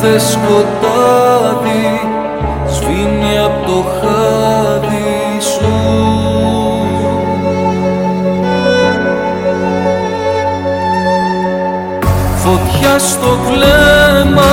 Κάθε 0.00 0.18
σκοτάδι 0.18 2.00
σβήνει 2.66 3.38
από 3.44 3.66
το 3.66 3.84
χάδι 4.00 5.40
σου. 5.40 5.74
Φωτιά 12.36 12.98
στο 12.98 13.38
βλέμμα, 13.46 14.52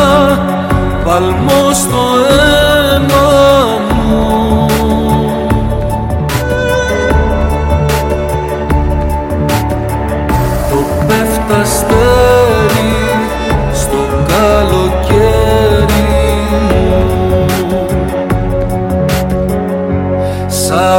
παλμό 1.06 1.45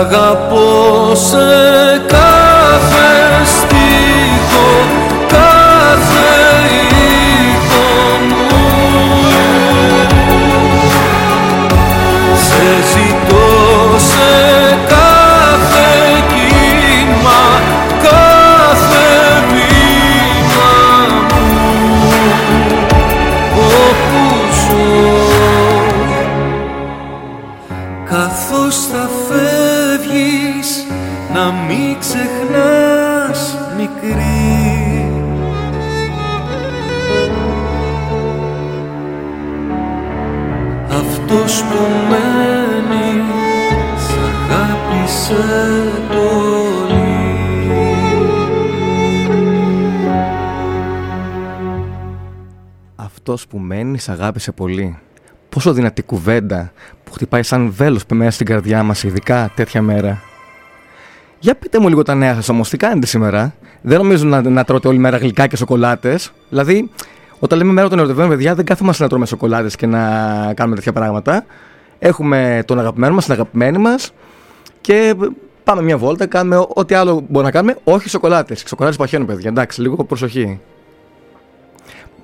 αγαπώ 0.07 1.15
σε 1.15 1.37
Καθώς 28.09 28.87
θα 28.87 29.09
φεύγεις 29.29 30.87
να 31.35 31.53
μην 31.53 31.99
ξεχνάς 31.99 33.59
μικρή 33.77 35.11
Αυτός 40.89 41.63
που 41.63 41.77
μένεις 42.09 43.25
σ' 44.07 44.13
αγάπησε 44.49 45.35
πολύ 46.09 46.87
Αυτός 52.97 53.47
που 53.47 53.59
μένεις 53.59 54.03
σ' 54.03 54.09
αγάπησε 54.09 54.53
πολύ. 54.53 54.99
Πόσο 55.57 55.73
δυνατή 55.73 56.03
κουβέντα 56.03 56.73
που 57.05 57.13
χτυπάει 57.13 57.43
σαν 57.43 57.71
βέλος 57.71 58.03
μέσα 58.13 58.31
στην 58.31 58.47
καρδιά 58.47 58.83
μας, 58.83 59.03
ειδικά 59.03 59.51
τέτοια 59.55 59.83
μέρα. 59.83 60.23
Για 61.39 61.55
πείτε 61.55 61.79
μου 61.81 61.89
λίγο 61.89 62.03
τα 62.03 62.15
νέα 62.15 62.35
σας 62.35 62.49
όμως, 62.49 62.69
τι 62.69 62.77
κάνετε 62.77 63.07
σήμερα; 63.07 63.55
Δεν 63.83 63.99
νομίζω 63.99 64.25
να, 64.27 64.43
να 64.43 64.65
τρώτε 64.65 64.89
όλη 64.89 64.99
μέρα 64.99 65.17
γλυκά 65.17 65.47
και 65.47 65.57
σοκολάτες; 65.57 66.33
Δηλαδή, 66.49 66.91
όταν 67.39 67.59
λέμε 67.59 67.73
μέρα 67.73 67.89
των 67.89 67.99
ερωτευμένων 67.99 68.31
παιδιά, 68.31 68.55
δεν 68.55 68.65
κάθομαστε 68.65 69.03
να 69.03 69.09
τρώμε 69.09 69.27
σοκολάτες 69.27 69.77
και 69.77 69.87
να 69.87 69.99
κάνουμε 70.55 70.77
τέτοια 70.77 70.93
πράγματα. 70.93 71.45
Έχουμε 71.99 72.63
τον 72.67 72.79
αγαπημένο 72.79 73.15
μας, 73.15 73.25
την 73.25 73.33
αγαπημένη 73.33 73.79
μας 73.79 74.13
και 74.81 75.15
πάμε 75.65 75.83
μια 75.83 75.99
βόλτα, 75.99 76.27
κάνουμε 76.27 76.57
ό- 76.57 76.71
ό,τι 76.75 76.95
άλλο 76.95 77.13
μπορούμε 77.15 77.43
να 77.43 77.51
κάνουμε. 77.51 77.77
Όχι 77.85 78.09
σοκολάτες. 78.09 78.63
Οι 78.63 78.69
Σοκολάτες 78.69 78.99
παχαίνουν, 78.99 79.27
παιδιά. 79.27 79.51
Εντάξει, 79.51 79.81
λίγο 79.81 80.05
προσοχή. 80.05 80.61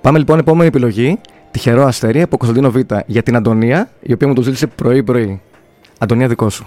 Πάμε 0.00 0.18
λοιπόν 0.18 0.38
επόμενη 0.38 0.68
επιλογή. 0.68 1.18
Τυχερό 1.52 1.84
αστέρι 1.84 2.22
από 2.22 2.36
Κωνσταντίνο 2.36 2.70
Β 2.70 2.76
για 3.06 3.22
την 3.22 3.36
Αντωνία, 3.36 3.90
η 4.02 4.12
οποία 4.12 4.28
μου 4.28 4.34
το 4.34 4.42
ζήτησε 4.42 4.66
πρωί-πρωί. 4.66 5.40
Αντωνία, 5.98 6.28
δικό 6.28 6.50
σου. 6.50 6.66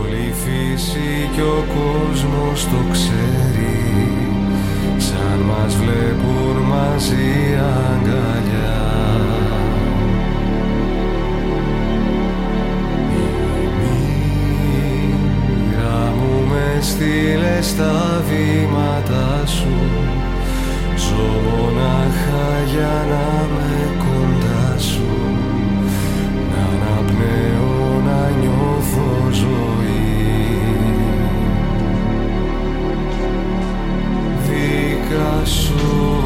Όλη 0.00 0.16
η 0.16 0.32
φύση 0.32 1.30
και 1.34 1.42
ο 1.42 1.64
κόσμος 1.74 2.64
το 2.64 2.90
ξέρει 2.92 3.72
Σαν 4.98 5.38
μας 5.38 5.76
βλέπουν 5.76 6.56
μαζί 6.68 7.56
αγκαλιά 7.56 8.41
μου 16.82 16.88
με 16.88 16.88
στείλες 16.88 17.66
στα 17.66 18.22
βήματα 18.28 19.46
σου. 19.46 19.76
Ζω 20.96 21.40
μονάχα 21.44 22.62
για 22.72 23.06
να 23.10 23.46
με 23.54 23.88
κοντά 23.98 24.78
σου. 24.78 25.10
Να 26.50 26.62
αναπνέω 26.62 28.02
να 28.04 28.30
νιώθω 28.40 29.30
ζωή. 29.30 30.00
Δίκα 34.46 35.44
σου 35.44 36.24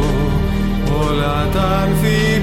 όλα 1.06 1.48
τα 1.52 1.62
άνθη 1.62 2.40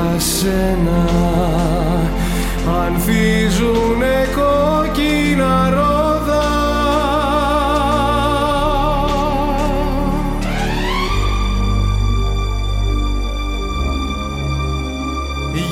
για 0.00 0.18
σένα. 0.18 1.08
Ανθίζουνε 2.84 4.28
κόκκινα 4.34 5.70
ρόδα. 5.70 6.48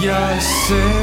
Για 0.01 0.27
σένα 0.67 0.98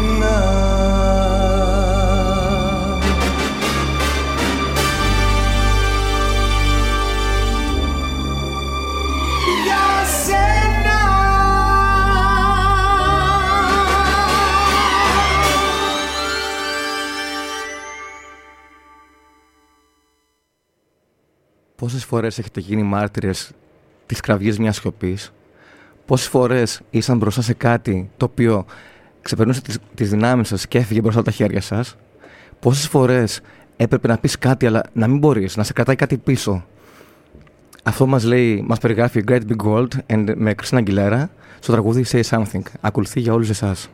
φορές 22.15 22.37
έχετε 22.37 22.59
γίνει 22.59 22.83
μάρτυρες 22.83 23.51
της 24.05 24.19
κραυγής 24.19 24.59
μιας 24.59 24.75
σιωπής; 24.75 25.33
Πόσες 26.05 26.27
φορές 26.27 26.81
ήσαν 26.89 27.17
μπροστά 27.17 27.41
σε 27.41 27.53
κάτι 27.53 28.09
το 28.17 28.25
οποίο 28.25 28.65
ξεπερνούσε 29.21 29.61
τις, 29.61 29.77
τις 29.93 30.09
δυνάμεις 30.09 30.47
σας 30.47 30.67
και 30.67 30.77
έφυγε 30.77 31.01
μπροστά 31.01 31.19
από 31.19 31.29
τα 31.29 31.35
χέρια 31.35 31.61
σας; 31.61 31.95
Πόσες 32.59 32.87
φορές 32.87 33.41
έπρεπε 33.77 34.07
να 34.07 34.17
πεις 34.17 34.37
κάτι 34.37 34.65
αλλά 34.65 34.83
να 34.93 35.07
μην 35.07 35.17
μπορείς, 35.17 35.57
να 35.57 35.63
σε 35.63 35.73
κρατάει 35.73 35.95
κάτι 35.95 36.17
πίσω; 36.17 36.65
Αυτό 37.83 38.05
μας 38.05 38.23
λέει, 38.23 38.63
μας 38.67 38.79
περιγράφει 38.79 39.23
Great 39.27 39.41
Big 39.49 39.65
Gold 39.65 39.87
and, 40.07 40.33
με 40.35 40.55
Christina 40.61 40.83
Aguilera 40.83 41.25
στο 41.59 41.71
τραγούδι 41.71 42.05
Say 42.07 42.21
Something. 42.21 42.61
Ακολουθεί 42.81 43.19
για 43.19 43.33
όλους 43.33 43.49
εσάς. 43.49 43.89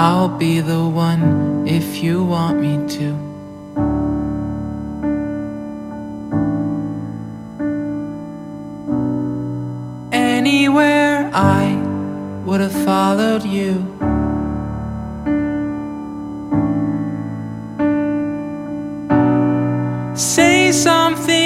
I'll 0.00 0.28
be 0.28 0.60
the 0.60 0.84
one 0.88 1.66
if 1.66 2.04
you 2.04 2.22
want 2.22 2.60
me 2.60 2.74
to. 2.98 3.08
Anywhere 10.12 11.28
I 11.34 11.74
would 12.46 12.60
have 12.60 12.78
followed 12.84 13.42
you. 13.42 13.74
Say 20.14 20.70
something, 20.70 21.37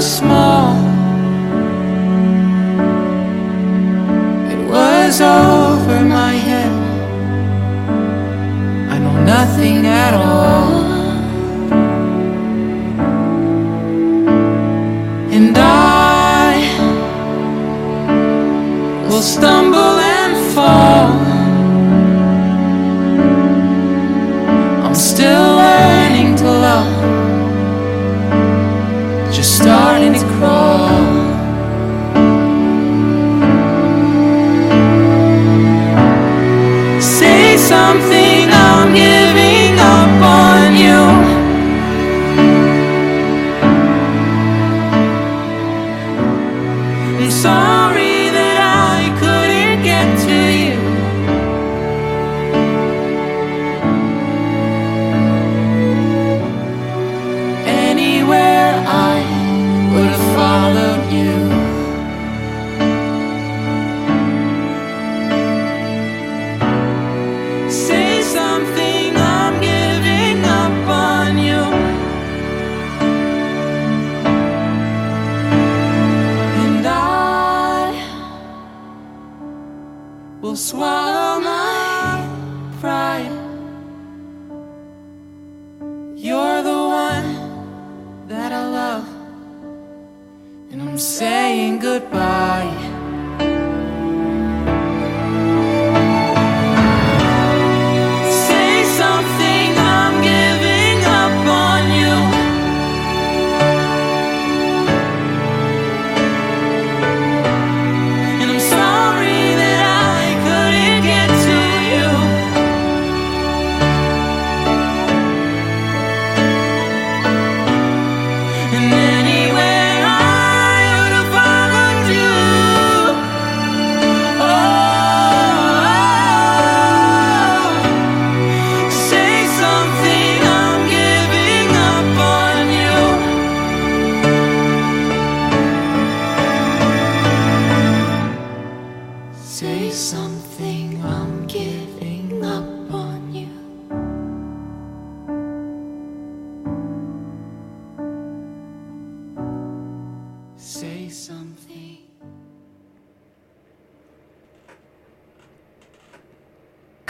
so 0.00 0.08
small. 0.08 0.76
It 4.50 4.60
was 4.68 5.20
over 5.20 6.00
my 6.04 6.34
head. 6.34 6.72
I 8.90 8.98
know 8.98 9.24
nothing 9.24 9.86
at 9.86 10.14
all. 10.14 10.39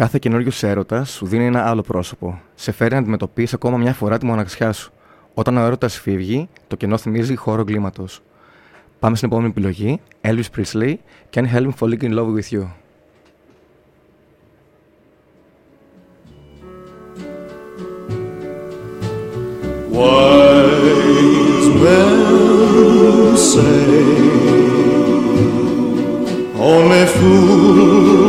Κάθε 0.01 0.19
καινούριο 0.19 0.53
έρωτας 0.61 1.11
σου 1.11 1.27
δίνει 1.27 1.47
ένα 1.47 1.67
άλλο 1.69 1.83
πρόσωπο. 1.83 2.41
Σε 2.55 2.73
φέρει 2.73 2.93
να 2.93 2.99
αντιμετωπίσεις 2.99 3.55
ακόμα 3.55 3.77
μια 3.77 3.95
φορά 3.95 4.19
τη 4.19 4.27
μοναξιά 4.27 4.73
σου. 4.73 4.93
Όταν 5.35 5.57
ο 5.57 5.61
έρωτας 5.61 5.99
φύγει, 5.99 6.49
το 6.69 6.77
κενό 6.77 6.97
θυμίζει 6.97 7.37
χώρο 7.37 7.61
εγκλήματο. 7.61 8.07
Πάμε 8.99 9.17
στην 9.17 9.29
επόμενη 9.29 9.51
επιλογή. 9.51 10.01
Elvis 10.21 10.45
Presley, 10.57 10.95
Can 11.35 11.45
Help 11.53 11.67
Me 11.67 11.71
Falling 11.79 12.03
in 12.03 12.15
Love 12.19 12.33
With 12.37 12.51
You. 12.53 12.67
Wise 19.97 21.69
men 21.83 23.37
say 23.51 24.01
only 26.71 27.05
fools 27.17 28.20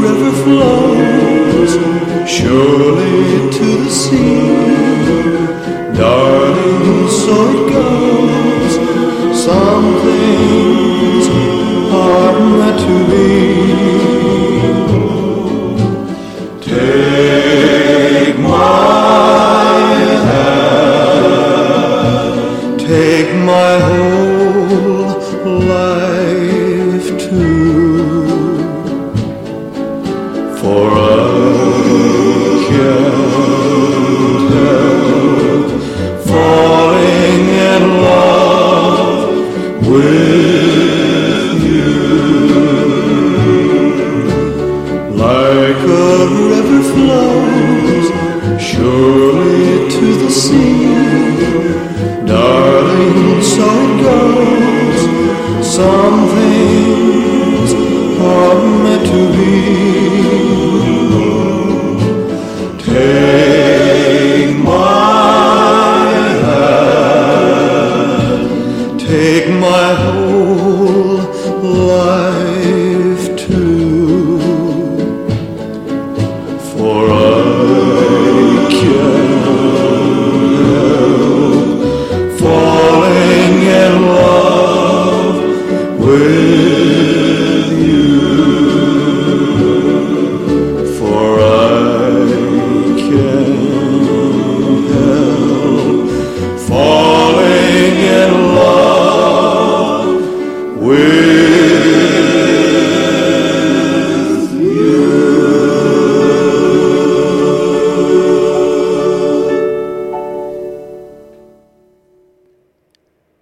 river 0.00 0.32
flows 0.44 1.72
surely 2.28 3.50
to 3.50 3.66
the 3.82 3.90
sea. 3.90 4.48
Darling, 5.96 7.08
so 7.08 7.34
it 7.50 7.72
goes. 7.72 8.03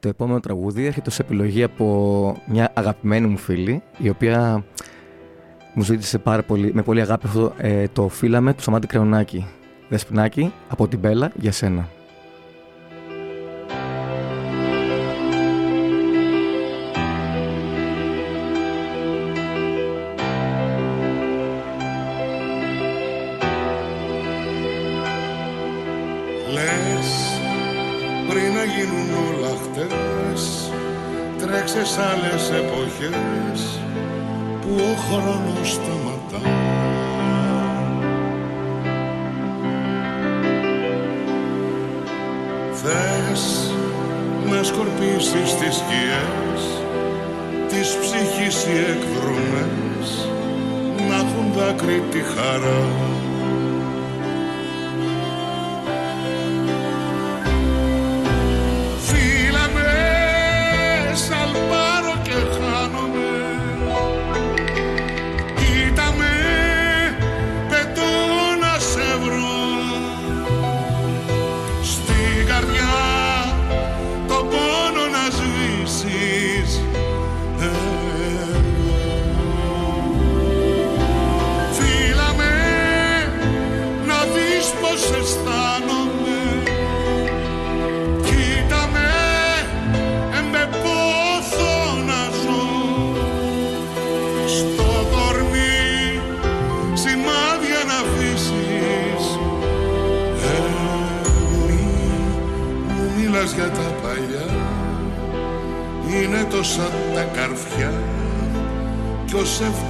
Το 0.03 0.09
επόμενο 0.09 0.40
τραγούδι 0.40 0.86
έρχεται 0.86 1.11
σε 1.11 1.22
επιλογή 1.22 1.62
από 1.62 2.36
μια 2.46 2.72
αγαπημένη 2.74 3.26
μου 3.26 3.36
φίλη, 3.36 3.82
η 3.98 4.09
οποία 4.09 4.64
μου 5.74 5.82
ζήτησε 5.82 6.18
πάρα 6.18 6.42
πολύ, 6.42 6.74
με 6.74 6.82
πολύ 6.82 7.00
αγάπη 7.00 7.26
αυτό 7.26 7.53
ε, 7.57 7.88
το 7.88 8.09
φύλαμε 8.09 8.55
του 8.55 8.62
Σαμάτη 8.62 8.86
Κρεωνάκη. 8.86 9.46
Δεσποινάκη, 9.88 10.53
από 10.68 10.88
την 10.88 10.98
Μπέλα 10.98 11.32
για 11.34 11.53
σένα. 11.53 11.88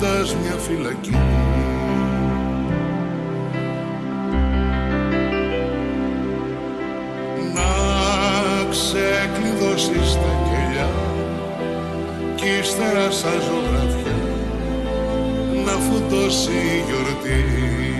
ζητάς 0.03 0.35
μια 0.35 0.57
φυλακή. 0.57 1.11
Να 7.55 7.71
ξεκλειδώσεις 8.71 10.15
τα 10.15 10.33
κελιά 10.49 10.91
κι 12.35 12.59
ύστερα 12.61 13.11
σαν 13.11 13.41
ζωγραφιά 13.41 14.17
να 15.65 15.73
φωτώσει 15.73 16.51
η 16.51 16.85
γιορτή. 16.87 17.92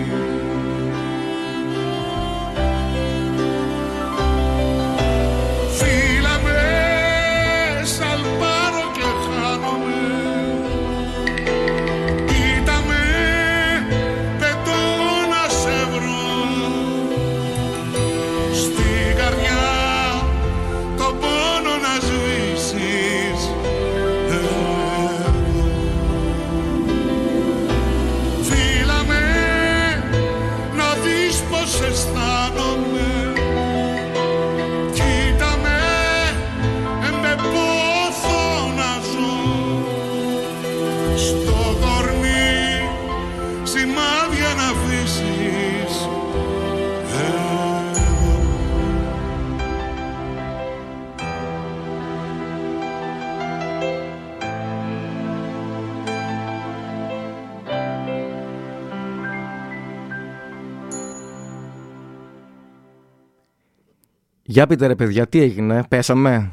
Για 64.53 64.67
πείτε 64.67 64.87
ρε 64.87 64.95
παιδιά, 64.95 65.27
τι 65.27 65.41
έγινε, 65.41 65.83
πέσαμε; 65.89 66.51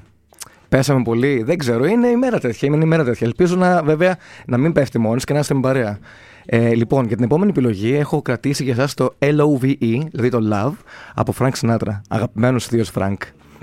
Πέσαμε 0.68 1.02
πολύ, 1.02 1.42
δεν 1.42 1.58
ξέρω. 1.58 1.86
Είναι 1.86 2.08
η 2.08 2.16
μέρα 2.16 2.38
τέτοια. 2.38 2.68
Είναι 2.68 2.84
η 2.84 2.86
μέρα 2.86 3.04
τέτοια. 3.04 3.26
Ελπίζω 3.26 3.56
να, 3.56 3.82
βέβαια 3.82 4.16
να 4.46 4.56
μην 4.56 4.72
πέφτει 4.72 4.98
μόνος 4.98 5.24
και 5.24 5.32
να 5.32 5.38
είστε 5.38 5.54
με 5.54 5.60
παρέα. 5.60 5.98
Ε, 6.46 6.74
λοιπόν, 6.74 7.06
για 7.06 7.16
την 7.16 7.24
επόμενη 7.24 7.50
επιλογή 7.50 7.94
έχω 7.94 8.22
κρατήσει 8.22 8.64
για 8.64 8.72
εσάς 8.72 8.94
το 8.94 9.14
LOVE, 9.18 9.74
δηλαδή 10.10 10.28
το 10.28 10.38
Love, 10.52 10.72
από 11.14 11.34
Frank 11.38 11.50
Sinatra. 11.60 12.00
Αγαπημένος 12.08 12.66
θείος 12.66 12.90
Frank. 12.94 13.16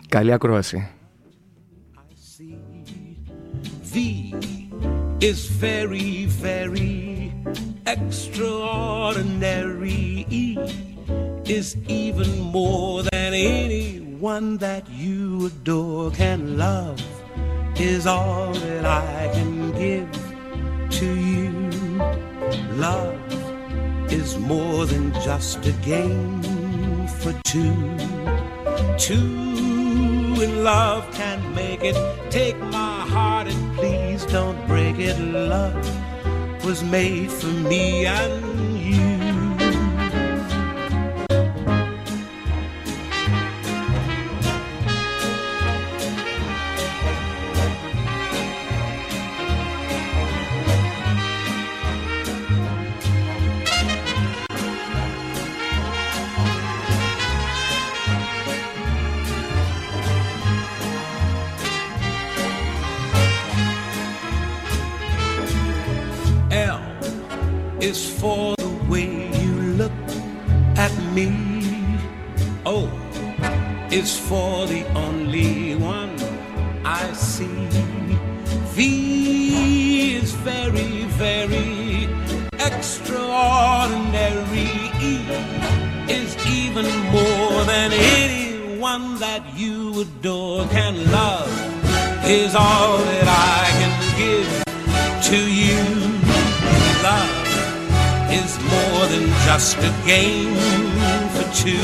Καλή 0.09 0.33
ακρόαση. 0.33 0.89
V 3.93 3.95
is 5.29 5.39
very, 5.65 6.11
very 6.47 6.97
extraordinary. 7.95 10.05
E 10.43 10.45
is 11.57 11.67
even 11.87 12.31
more 12.55 12.97
than 13.09 13.31
anyone 14.17 14.57
that 14.57 14.89
you 14.89 15.45
adore 15.45 16.09
can 16.09 16.57
love. 16.57 16.99
Is 17.79 18.07
all 18.07 18.51
that 18.51 18.85
I 18.85 19.29
can 19.31 19.71
give 19.73 20.09
to 20.97 21.05
you. 21.05 21.51
Love 22.77 24.11
is 24.11 24.39
more 24.39 24.87
than 24.87 25.13
just 25.21 25.63
a 25.67 25.71
game 25.85 26.41
for 27.21 27.33
two. 27.43 27.75
Two 28.97 30.41
in 30.41 30.63
love 30.63 31.03
can 31.13 31.39
make 31.53 31.83
it. 31.83 31.95
Take 32.31 32.57
my 32.57 33.01
heart 33.13 33.47
and 33.47 33.77
please 33.77 34.25
don't 34.25 34.59
break 34.65 34.97
it. 34.97 35.19
Love 35.19 36.65
was 36.65 36.83
made 36.83 37.31
for 37.31 37.53
me 37.69 38.07
and 38.07 38.79
you. 38.79 39.16
Game 100.07 100.55
for 101.31 101.43
two. 101.53 101.77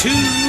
Two 0.00 0.45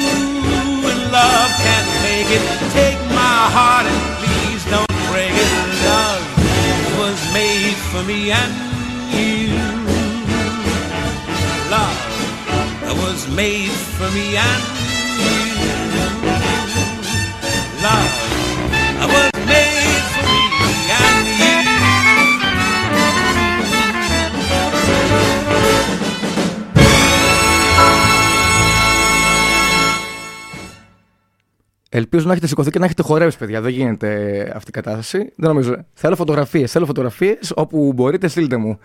Ελπίζω 31.98 32.26
να 32.26 32.32
έχετε 32.32 32.48
σηκωθεί 32.48 32.72
και 32.72 32.80
να 32.80 32.86
έχετε 32.86 33.02
χορέψει, 33.02 33.38
παιδιά. 33.38 33.62
Δεν 33.62 33.72
γίνεται 33.72 34.08
αυτή 34.56 34.70
η 34.70 34.74
κατάσταση. 34.74 35.18
Δεν 35.18 35.50
νομίζω. 35.50 35.76
Θέλω 35.94 36.16
φωτογραφίες. 36.16 36.72
Θέλω 36.72 36.86
φωτογραφίες 36.86 37.52
όπου 37.56 37.94
μπορείτε, 37.96 38.28
στείλτε 38.28 38.58
μου. 38.58 38.80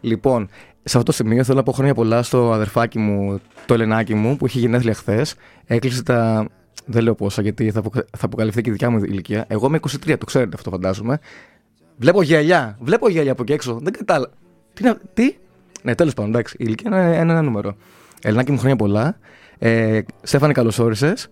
Λοιπόν, 0.00 0.48
σε 0.84 0.98
αυτό 0.98 1.02
το 1.02 1.12
σημείο 1.12 1.44
θέλω 1.44 1.56
να 1.56 1.62
πω 1.62 1.72
χρόνια 1.72 1.94
πολλά 1.94 2.22
στο 2.22 2.52
αδερφάκι 2.52 2.98
μου, 2.98 3.40
το 3.66 3.74
Ελενάκι 3.74 4.14
μου, 4.14 4.36
που 4.36 4.46
είχε 4.46 4.58
γενέθλια 4.58 4.94
χθες. 4.94 5.34
Έκλεισε 5.66 6.02
τα. 6.02 6.46
Δεν 6.86 7.02
λέω 7.02 7.14
πόσα, 7.14 7.42
γιατί 7.42 7.70
θα, 7.70 7.78
αποκα- 7.78 8.04
θα 8.16 8.26
αποκαλυφθεί 8.26 8.60
και 8.62 8.68
η 8.68 8.72
δικιά 8.72 8.90
μου 8.90 8.98
ηλικία. 9.04 9.44
Εγώ 9.48 9.66
είμαι 9.66 9.78
23, 10.06 10.14
το 10.18 10.24
ξέρετε 10.26 10.50
αυτό, 10.54 10.70
φαντάζομαι. 10.70 11.18
Βλέπω 11.96 12.22
γυαλιά. 12.22 12.76
Βλέπω 12.80 13.08
γυαλιά 13.08 13.32
από 13.32 13.42
εκεί 13.42 13.52
έξω. 13.52 13.78
Δεν 13.82 13.92
κατάλαβα. 13.92 14.32
Τι, 14.74 14.82
να- 14.82 14.98
τι; 15.14 15.36
Ναι, 15.82 15.94
τέλος 15.94 16.14
πάντων, 16.14 16.30
εντάξει. 16.30 16.56
Η 16.58 16.64
ηλικία 16.66 16.90
είναι 16.90 17.16
ένα, 17.16 17.32
ένα 17.32 17.42
νούμερο. 17.42 17.76
Ελενάκι 18.22 18.50
μου, 18.52 18.58
χρόνια 18.58 18.76
πολλά. 18.76 19.18
Ε, 19.58 20.00
Στέφανε, 20.22 20.52
καλώς 20.52 20.78
όρισες. 20.78 21.28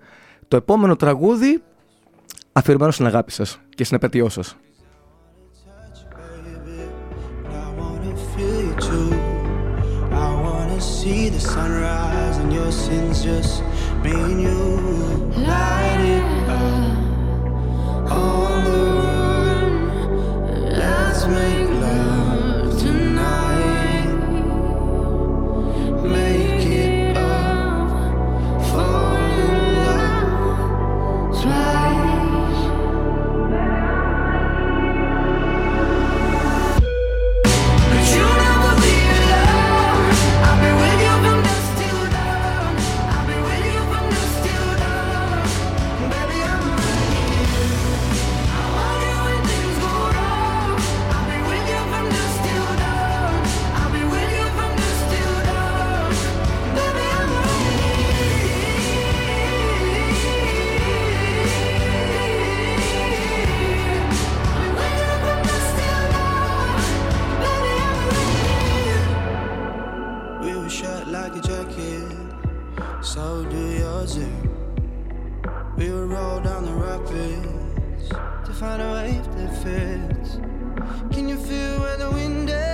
Το 0.48 0.56
επόμενο 0.56 0.96
τραγούδι 0.96 1.62
αφιερωμένο 2.52 2.92
στην 2.92 3.06
αγάπη 3.06 3.32
σας 3.32 3.58
και 3.74 3.84
στην 3.84 3.96
επέτειό 3.96 4.28
σας. 4.28 4.56
We 75.76 75.90
will 75.90 76.06
roll 76.06 76.40
down 76.40 76.64
the 76.64 76.72
rapids 76.72 78.08
to 78.08 78.52
find 78.54 78.80
a 78.80 78.92
wave 78.92 79.26
that 79.36 79.52
fits. 79.62 80.36
Can 81.14 81.28
you 81.28 81.36
feel 81.36 81.80
where 81.80 81.98
the 81.98 82.10
wind 82.12 82.48
is? 82.48 82.65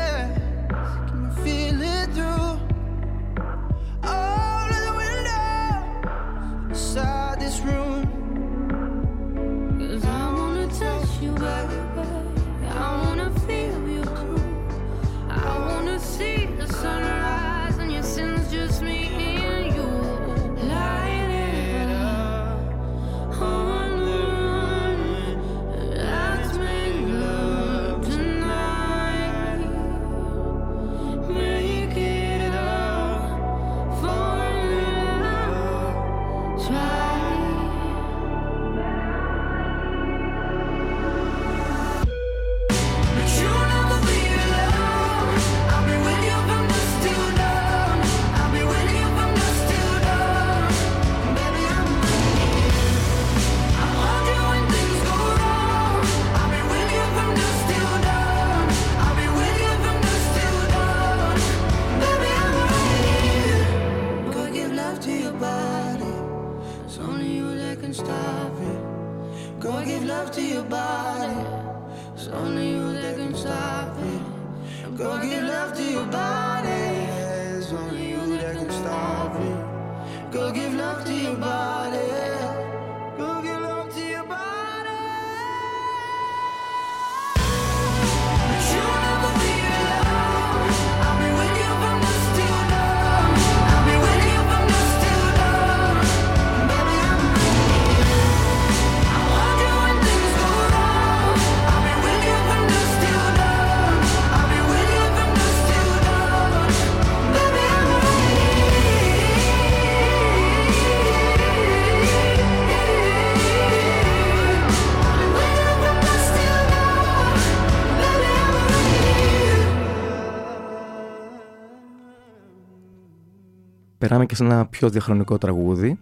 Περάμε 124.03 124.27
και 124.27 124.35
σε 124.35 124.45
ένα 124.45 124.67
πιο 124.67 124.89
διαχρονικό 124.89 125.39
τραγούδι. 125.39 125.99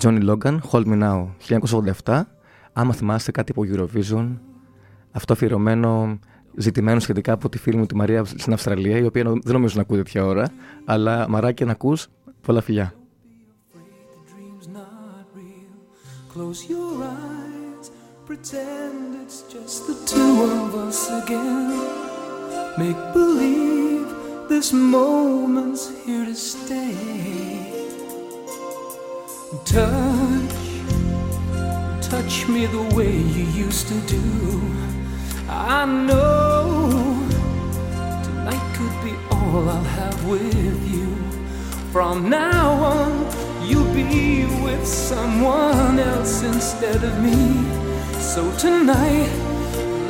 Johnny 0.00 0.28
Logan, 0.28 0.58
Hold 0.70 0.84
Me 0.84 1.02
Now, 1.02 1.26
1987. 2.04 2.22
Άμα 2.72 2.92
θυμάστε 2.92 3.30
κάτι 3.30 3.52
από 3.56 3.62
Eurovision, 3.66 4.38
αυτό 5.10 5.32
αφιερωμένο 5.32 6.18
ζητημένο 6.56 7.00
σχετικά 7.00 7.32
από 7.32 7.48
τη 7.48 7.58
φίλη 7.58 7.76
μου 7.76 7.86
τη 7.86 7.96
Μαρία 7.96 8.24
στην 8.24 8.52
Αυστραλία, 8.52 8.98
η 8.98 9.04
οποία 9.04 9.22
δεν 9.22 9.52
νομίζω 9.52 9.74
να 9.76 9.82
ακούει 9.82 9.96
τέτοια 9.96 10.24
ώρα, 10.24 10.48
αλλά 10.84 11.28
μαράκι 11.28 11.64
να 11.64 11.72
ακούς, 11.72 12.08
πολλά 12.40 12.60
φιλιά. 12.60 12.94
Close 16.34 16.62
your 16.72 16.92
eyes, 17.18 17.86
pretend 18.28 19.06
it's 19.22 19.38
just 19.54 19.78
the 19.88 19.96
two 20.10 20.34
of 20.56 20.70
us 20.86 21.00
again. 21.20 21.68
Make 22.78 23.00
believe 23.14 23.91
this 24.52 24.70
moment's 24.70 25.88
here 26.04 26.26
to 26.26 26.34
stay. 26.34 26.94
Touch, 29.64 30.56
touch 32.02 32.46
me 32.48 32.66
the 32.66 32.82
way 32.94 33.10
you 33.16 33.44
used 33.64 33.88
to 33.88 33.98
do. 34.00 34.22
I 35.48 35.86
know 35.86 36.90
tonight 38.26 38.66
could 38.76 38.96
be 39.02 39.14
all 39.30 39.70
I'll 39.70 39.90
have 40.00 40.18
with 40.28 40.80
you. 40.94 41.08
From 41.90 42.28
now 42.28 42.72
on, 42.96 43.12
you'll 43.66 43.94
be 43.94 44.44
with 44.62 44.86
someone 44.86 45.98
else 45.98 46.42
instead 46.42 47.02
of 47.02 47.14
me. 47.22 47.40
So 48.20 48.42
tonight, 48.58 49.32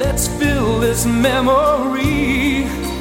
let's 0.00 0.26
fill 0.26 0.80
this 0.80 1.06
memory 1.06 2.91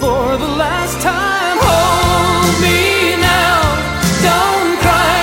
for 0.00 0.36
the 0.36 0.52
last 0.64 1.00
time. 1.00 1.58
Hold 1.68 2.54
me 2.60 3.16
now, 3.16 3.60
don't 4.28 4.72
cry, 4.84 5.22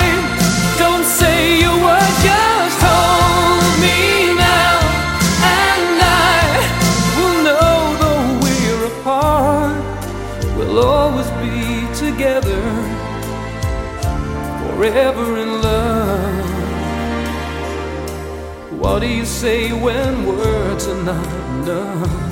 don't 0.77 1.05
say 1.05 1.63
a 1.63 1.73
word, 1.85 2.13
just 2.29 2.79
hold 2.89 3.73
me 3.85 4.33
now, 4.35 4.73
and 5.59 6.01
I 6.01 6.39
will 7.17 7.37
know 7.47 7.77
though 8.01 8.27
we're 8.43 8.83
apart, 8.93 9.77
we'll 10.57 10.79
always 10.79 11.29
be 11.43 11.57
together 11.95 12.63
forever 14.61 15.37
in 15.43 15.49
love. 15.61 16.45
What 18.79 18.99
do 18.99 19.07
you 19.07 19.25
say 19.25 19.71
when 19.73 20.25
words 20.25 20.87
are 20.87 21.03
not 21.03 21.27
enough? 21.27 22.26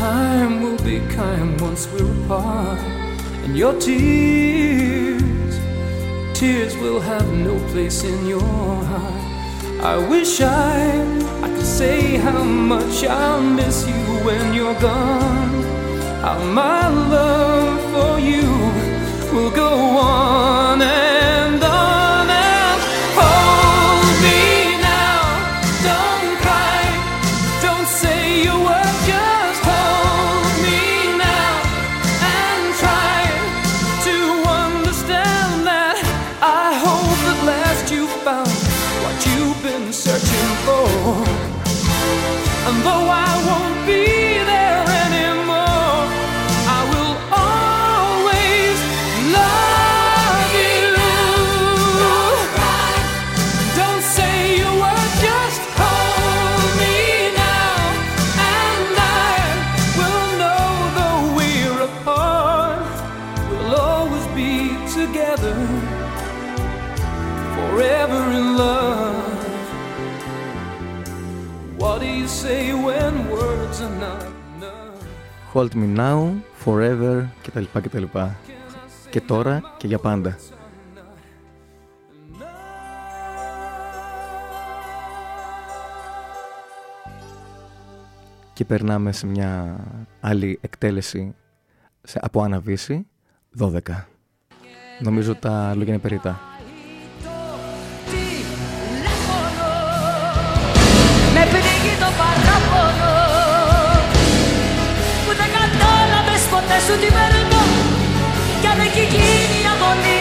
Time 0.00 0.62
will 0.62 0.82
be 0.82 0.98
kind 1.14 1.60
once 1.60 1.86
we're 1.92 2.10
apart, 2.24 2.80
and 3.44 3.54
your 3.54 3.78
tears, 3.78 5.54
tears 6.32 6.74
will 6.78 7.00
have 7.00 7.28
no 7.34 7.54
place 7.72 8.02
in 8.02 8.26
your 8.26 8.40
heart. 8.90 9.24
I 9.92 9.96
wish 10.12 10.40
I, 10.40 10.78
I 11.44 11.48
could 11.54 11.70
say 11.80 12.16
how 12.16 12.42
much 12.42 13.04
I'll 13.04 13.42
miss 13.42 13.86
you 13.86 14.02
when 14.26 14.54
you're 14.54 14.80
gone. 14.80 15.62
How 16.24 16.38
my 16.60 16.88
love 17.16 17.80
for 17.92 18.18
you 18.18 18.48
will 19.34 19.50
go 19.50 19.72
on 19.98 20.80
Hold 75.54 75.72
Me 75.74 75.96
Now, 75.96 76.32
Forever 76.64 77.24
κτλ. 77.42 77.64
κτλ. 77.72 78.04
Και 79.10 79.20
τώρα 79.20 79.74
και 79.76 79.86
για 79.86 79.98
πάντα. 79.98 80.36
Και 88.52 88.64
περνάμε 88.64 89.12
σε 89.12 89.26
μια 89.26 89.76
άλλη 90.20 90.58
εκτέλεση 90.60 91.34
από 92.14 92.42
Αναβίση, 92.42 93.06
12. 93.58 93.80
Νομίζω 95.00 95.34
τα 95.34 95.74
λόγια 95.74 95.92
είναι 95.92 96.02
περίτα. 96.02 96.49
Κατάλαβες 106.70 106.84
ποτέ 106.86 106.86
σου 106.86 106.94
τι 107.00 107.08
περνώ 107.16 107.62
Κι 108.60 108.66
αν 108.72 108.78
έχει 108.86 109.04
γίνει 109.14 109.58
η 109.62 109.66
αγωνία 109.72 110.19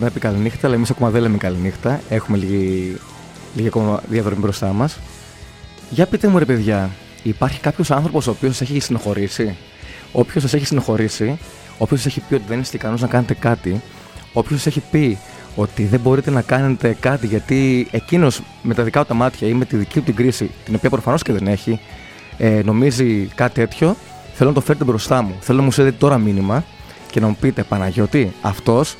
μπορεί 0.00 0.12
να 0.12 0.20
πει 0.20 0.26
καληνύχτα, 0.26 0.66
αλλά 0.66 0.76
εμείς 0.76 0.90
ακόμα 0.90 1.10
δεν 1.10 1.22
λέμε 1.22 1.36
καληνύχτα. 1.36 2.00
Έχουμε 2.08 2.36
λίγη, 2.36 2.96
λίγη 3.54 3.66
ακόμα 3.66 4.02
διαδρομή 4.08 4.40
μπροστά 4.40 4.72
μας. 4.72 4.98
Για 5.90 6.06
πείτε 6.06 6.28
μου, 6.28 6.38
ρε 6.38 6.44
παιδιά, 6.44 6.90
υπάρχει 7.22 7.60
κάποιος 7.60 7.90
άνθρωπος 7.90 8.26
ο 8.26 8.30
οποίος 8.30 8.56
σας 8.56 8.70
έχει 8.70 8.80
συνοχωρήσει; 8.80 9.56
Όποιος 10.12 10.42
σας 10.42 10.54
έχει 10.54 10.66
συνοχωρήσει, 10.66 11.38
όποιος 11.78 12.00
σας 12.00 12.12
έχει 12.16 12.24
πει 12.28 12.34
ότι 12.34 12.44
δεν 12.48 12.60
είστε 12.60 12.76
ικανός 12.76 13.00
να 13.00 13.06
κάνετε 13.06 13.34
κάτι, 13.34 13.80
όποιος 14.32 14.62
σας 14.62 14.76
έχει 14.76 14.82
πει 14.90 15.18
ότι 15.56 15.84
δεν 15.84 16.00
μπορείτε 16.00 16.30
να 16.30 16.42
κάνετε 16.42 16.96
κάτι 17.00 17.26
γιατί 17.26 17.88
εκείνος 17.90 18.42
με 18.62 18.74
τα 18.74 18.82
δικά 18.82 19.00
του 19.00 19.06
τα 19.06 19.14
μάτια 19.14 19.48
ή 19.48 19.52
με 19.52 19.64
τη 19.64 19.76
δική 19.76 19.98
του 19.98 20.04
την 20.04 20.14
κρίση, 20.14 20.50
την 20.64 20.74
οποία 20.74 20.90
προφανώς 20.90 21.22
και 21.22 21.32
δεν 21.32 21.46
έχει, 21.46 21.80
ε, 22.38 22.60
νομίζει 22.64 23.28
κάτι 23.34 23.54
τέτοιο, 23.54 23.96
θέλω 24.34 24.48
να 24.48 24.54
το 24.54 24.60
φέρετε 24.60 24.84
μπροστά 24.84 25.22
μου. 25.22 25.34
Θέλω 25.40 25.58
να 25.58 25.64
μου 25.64 25.70
στείλετε 25.70 25.96
τώρα 25.98 26.18
μήνυμα 26.18 26.64
και 27.10 27.20
να 27.20 27.26
μου 27.26 27.36
πείτε 27.40 27.62
Παναγιώτη, 27.62 28.32
αυτός 28.40 28.96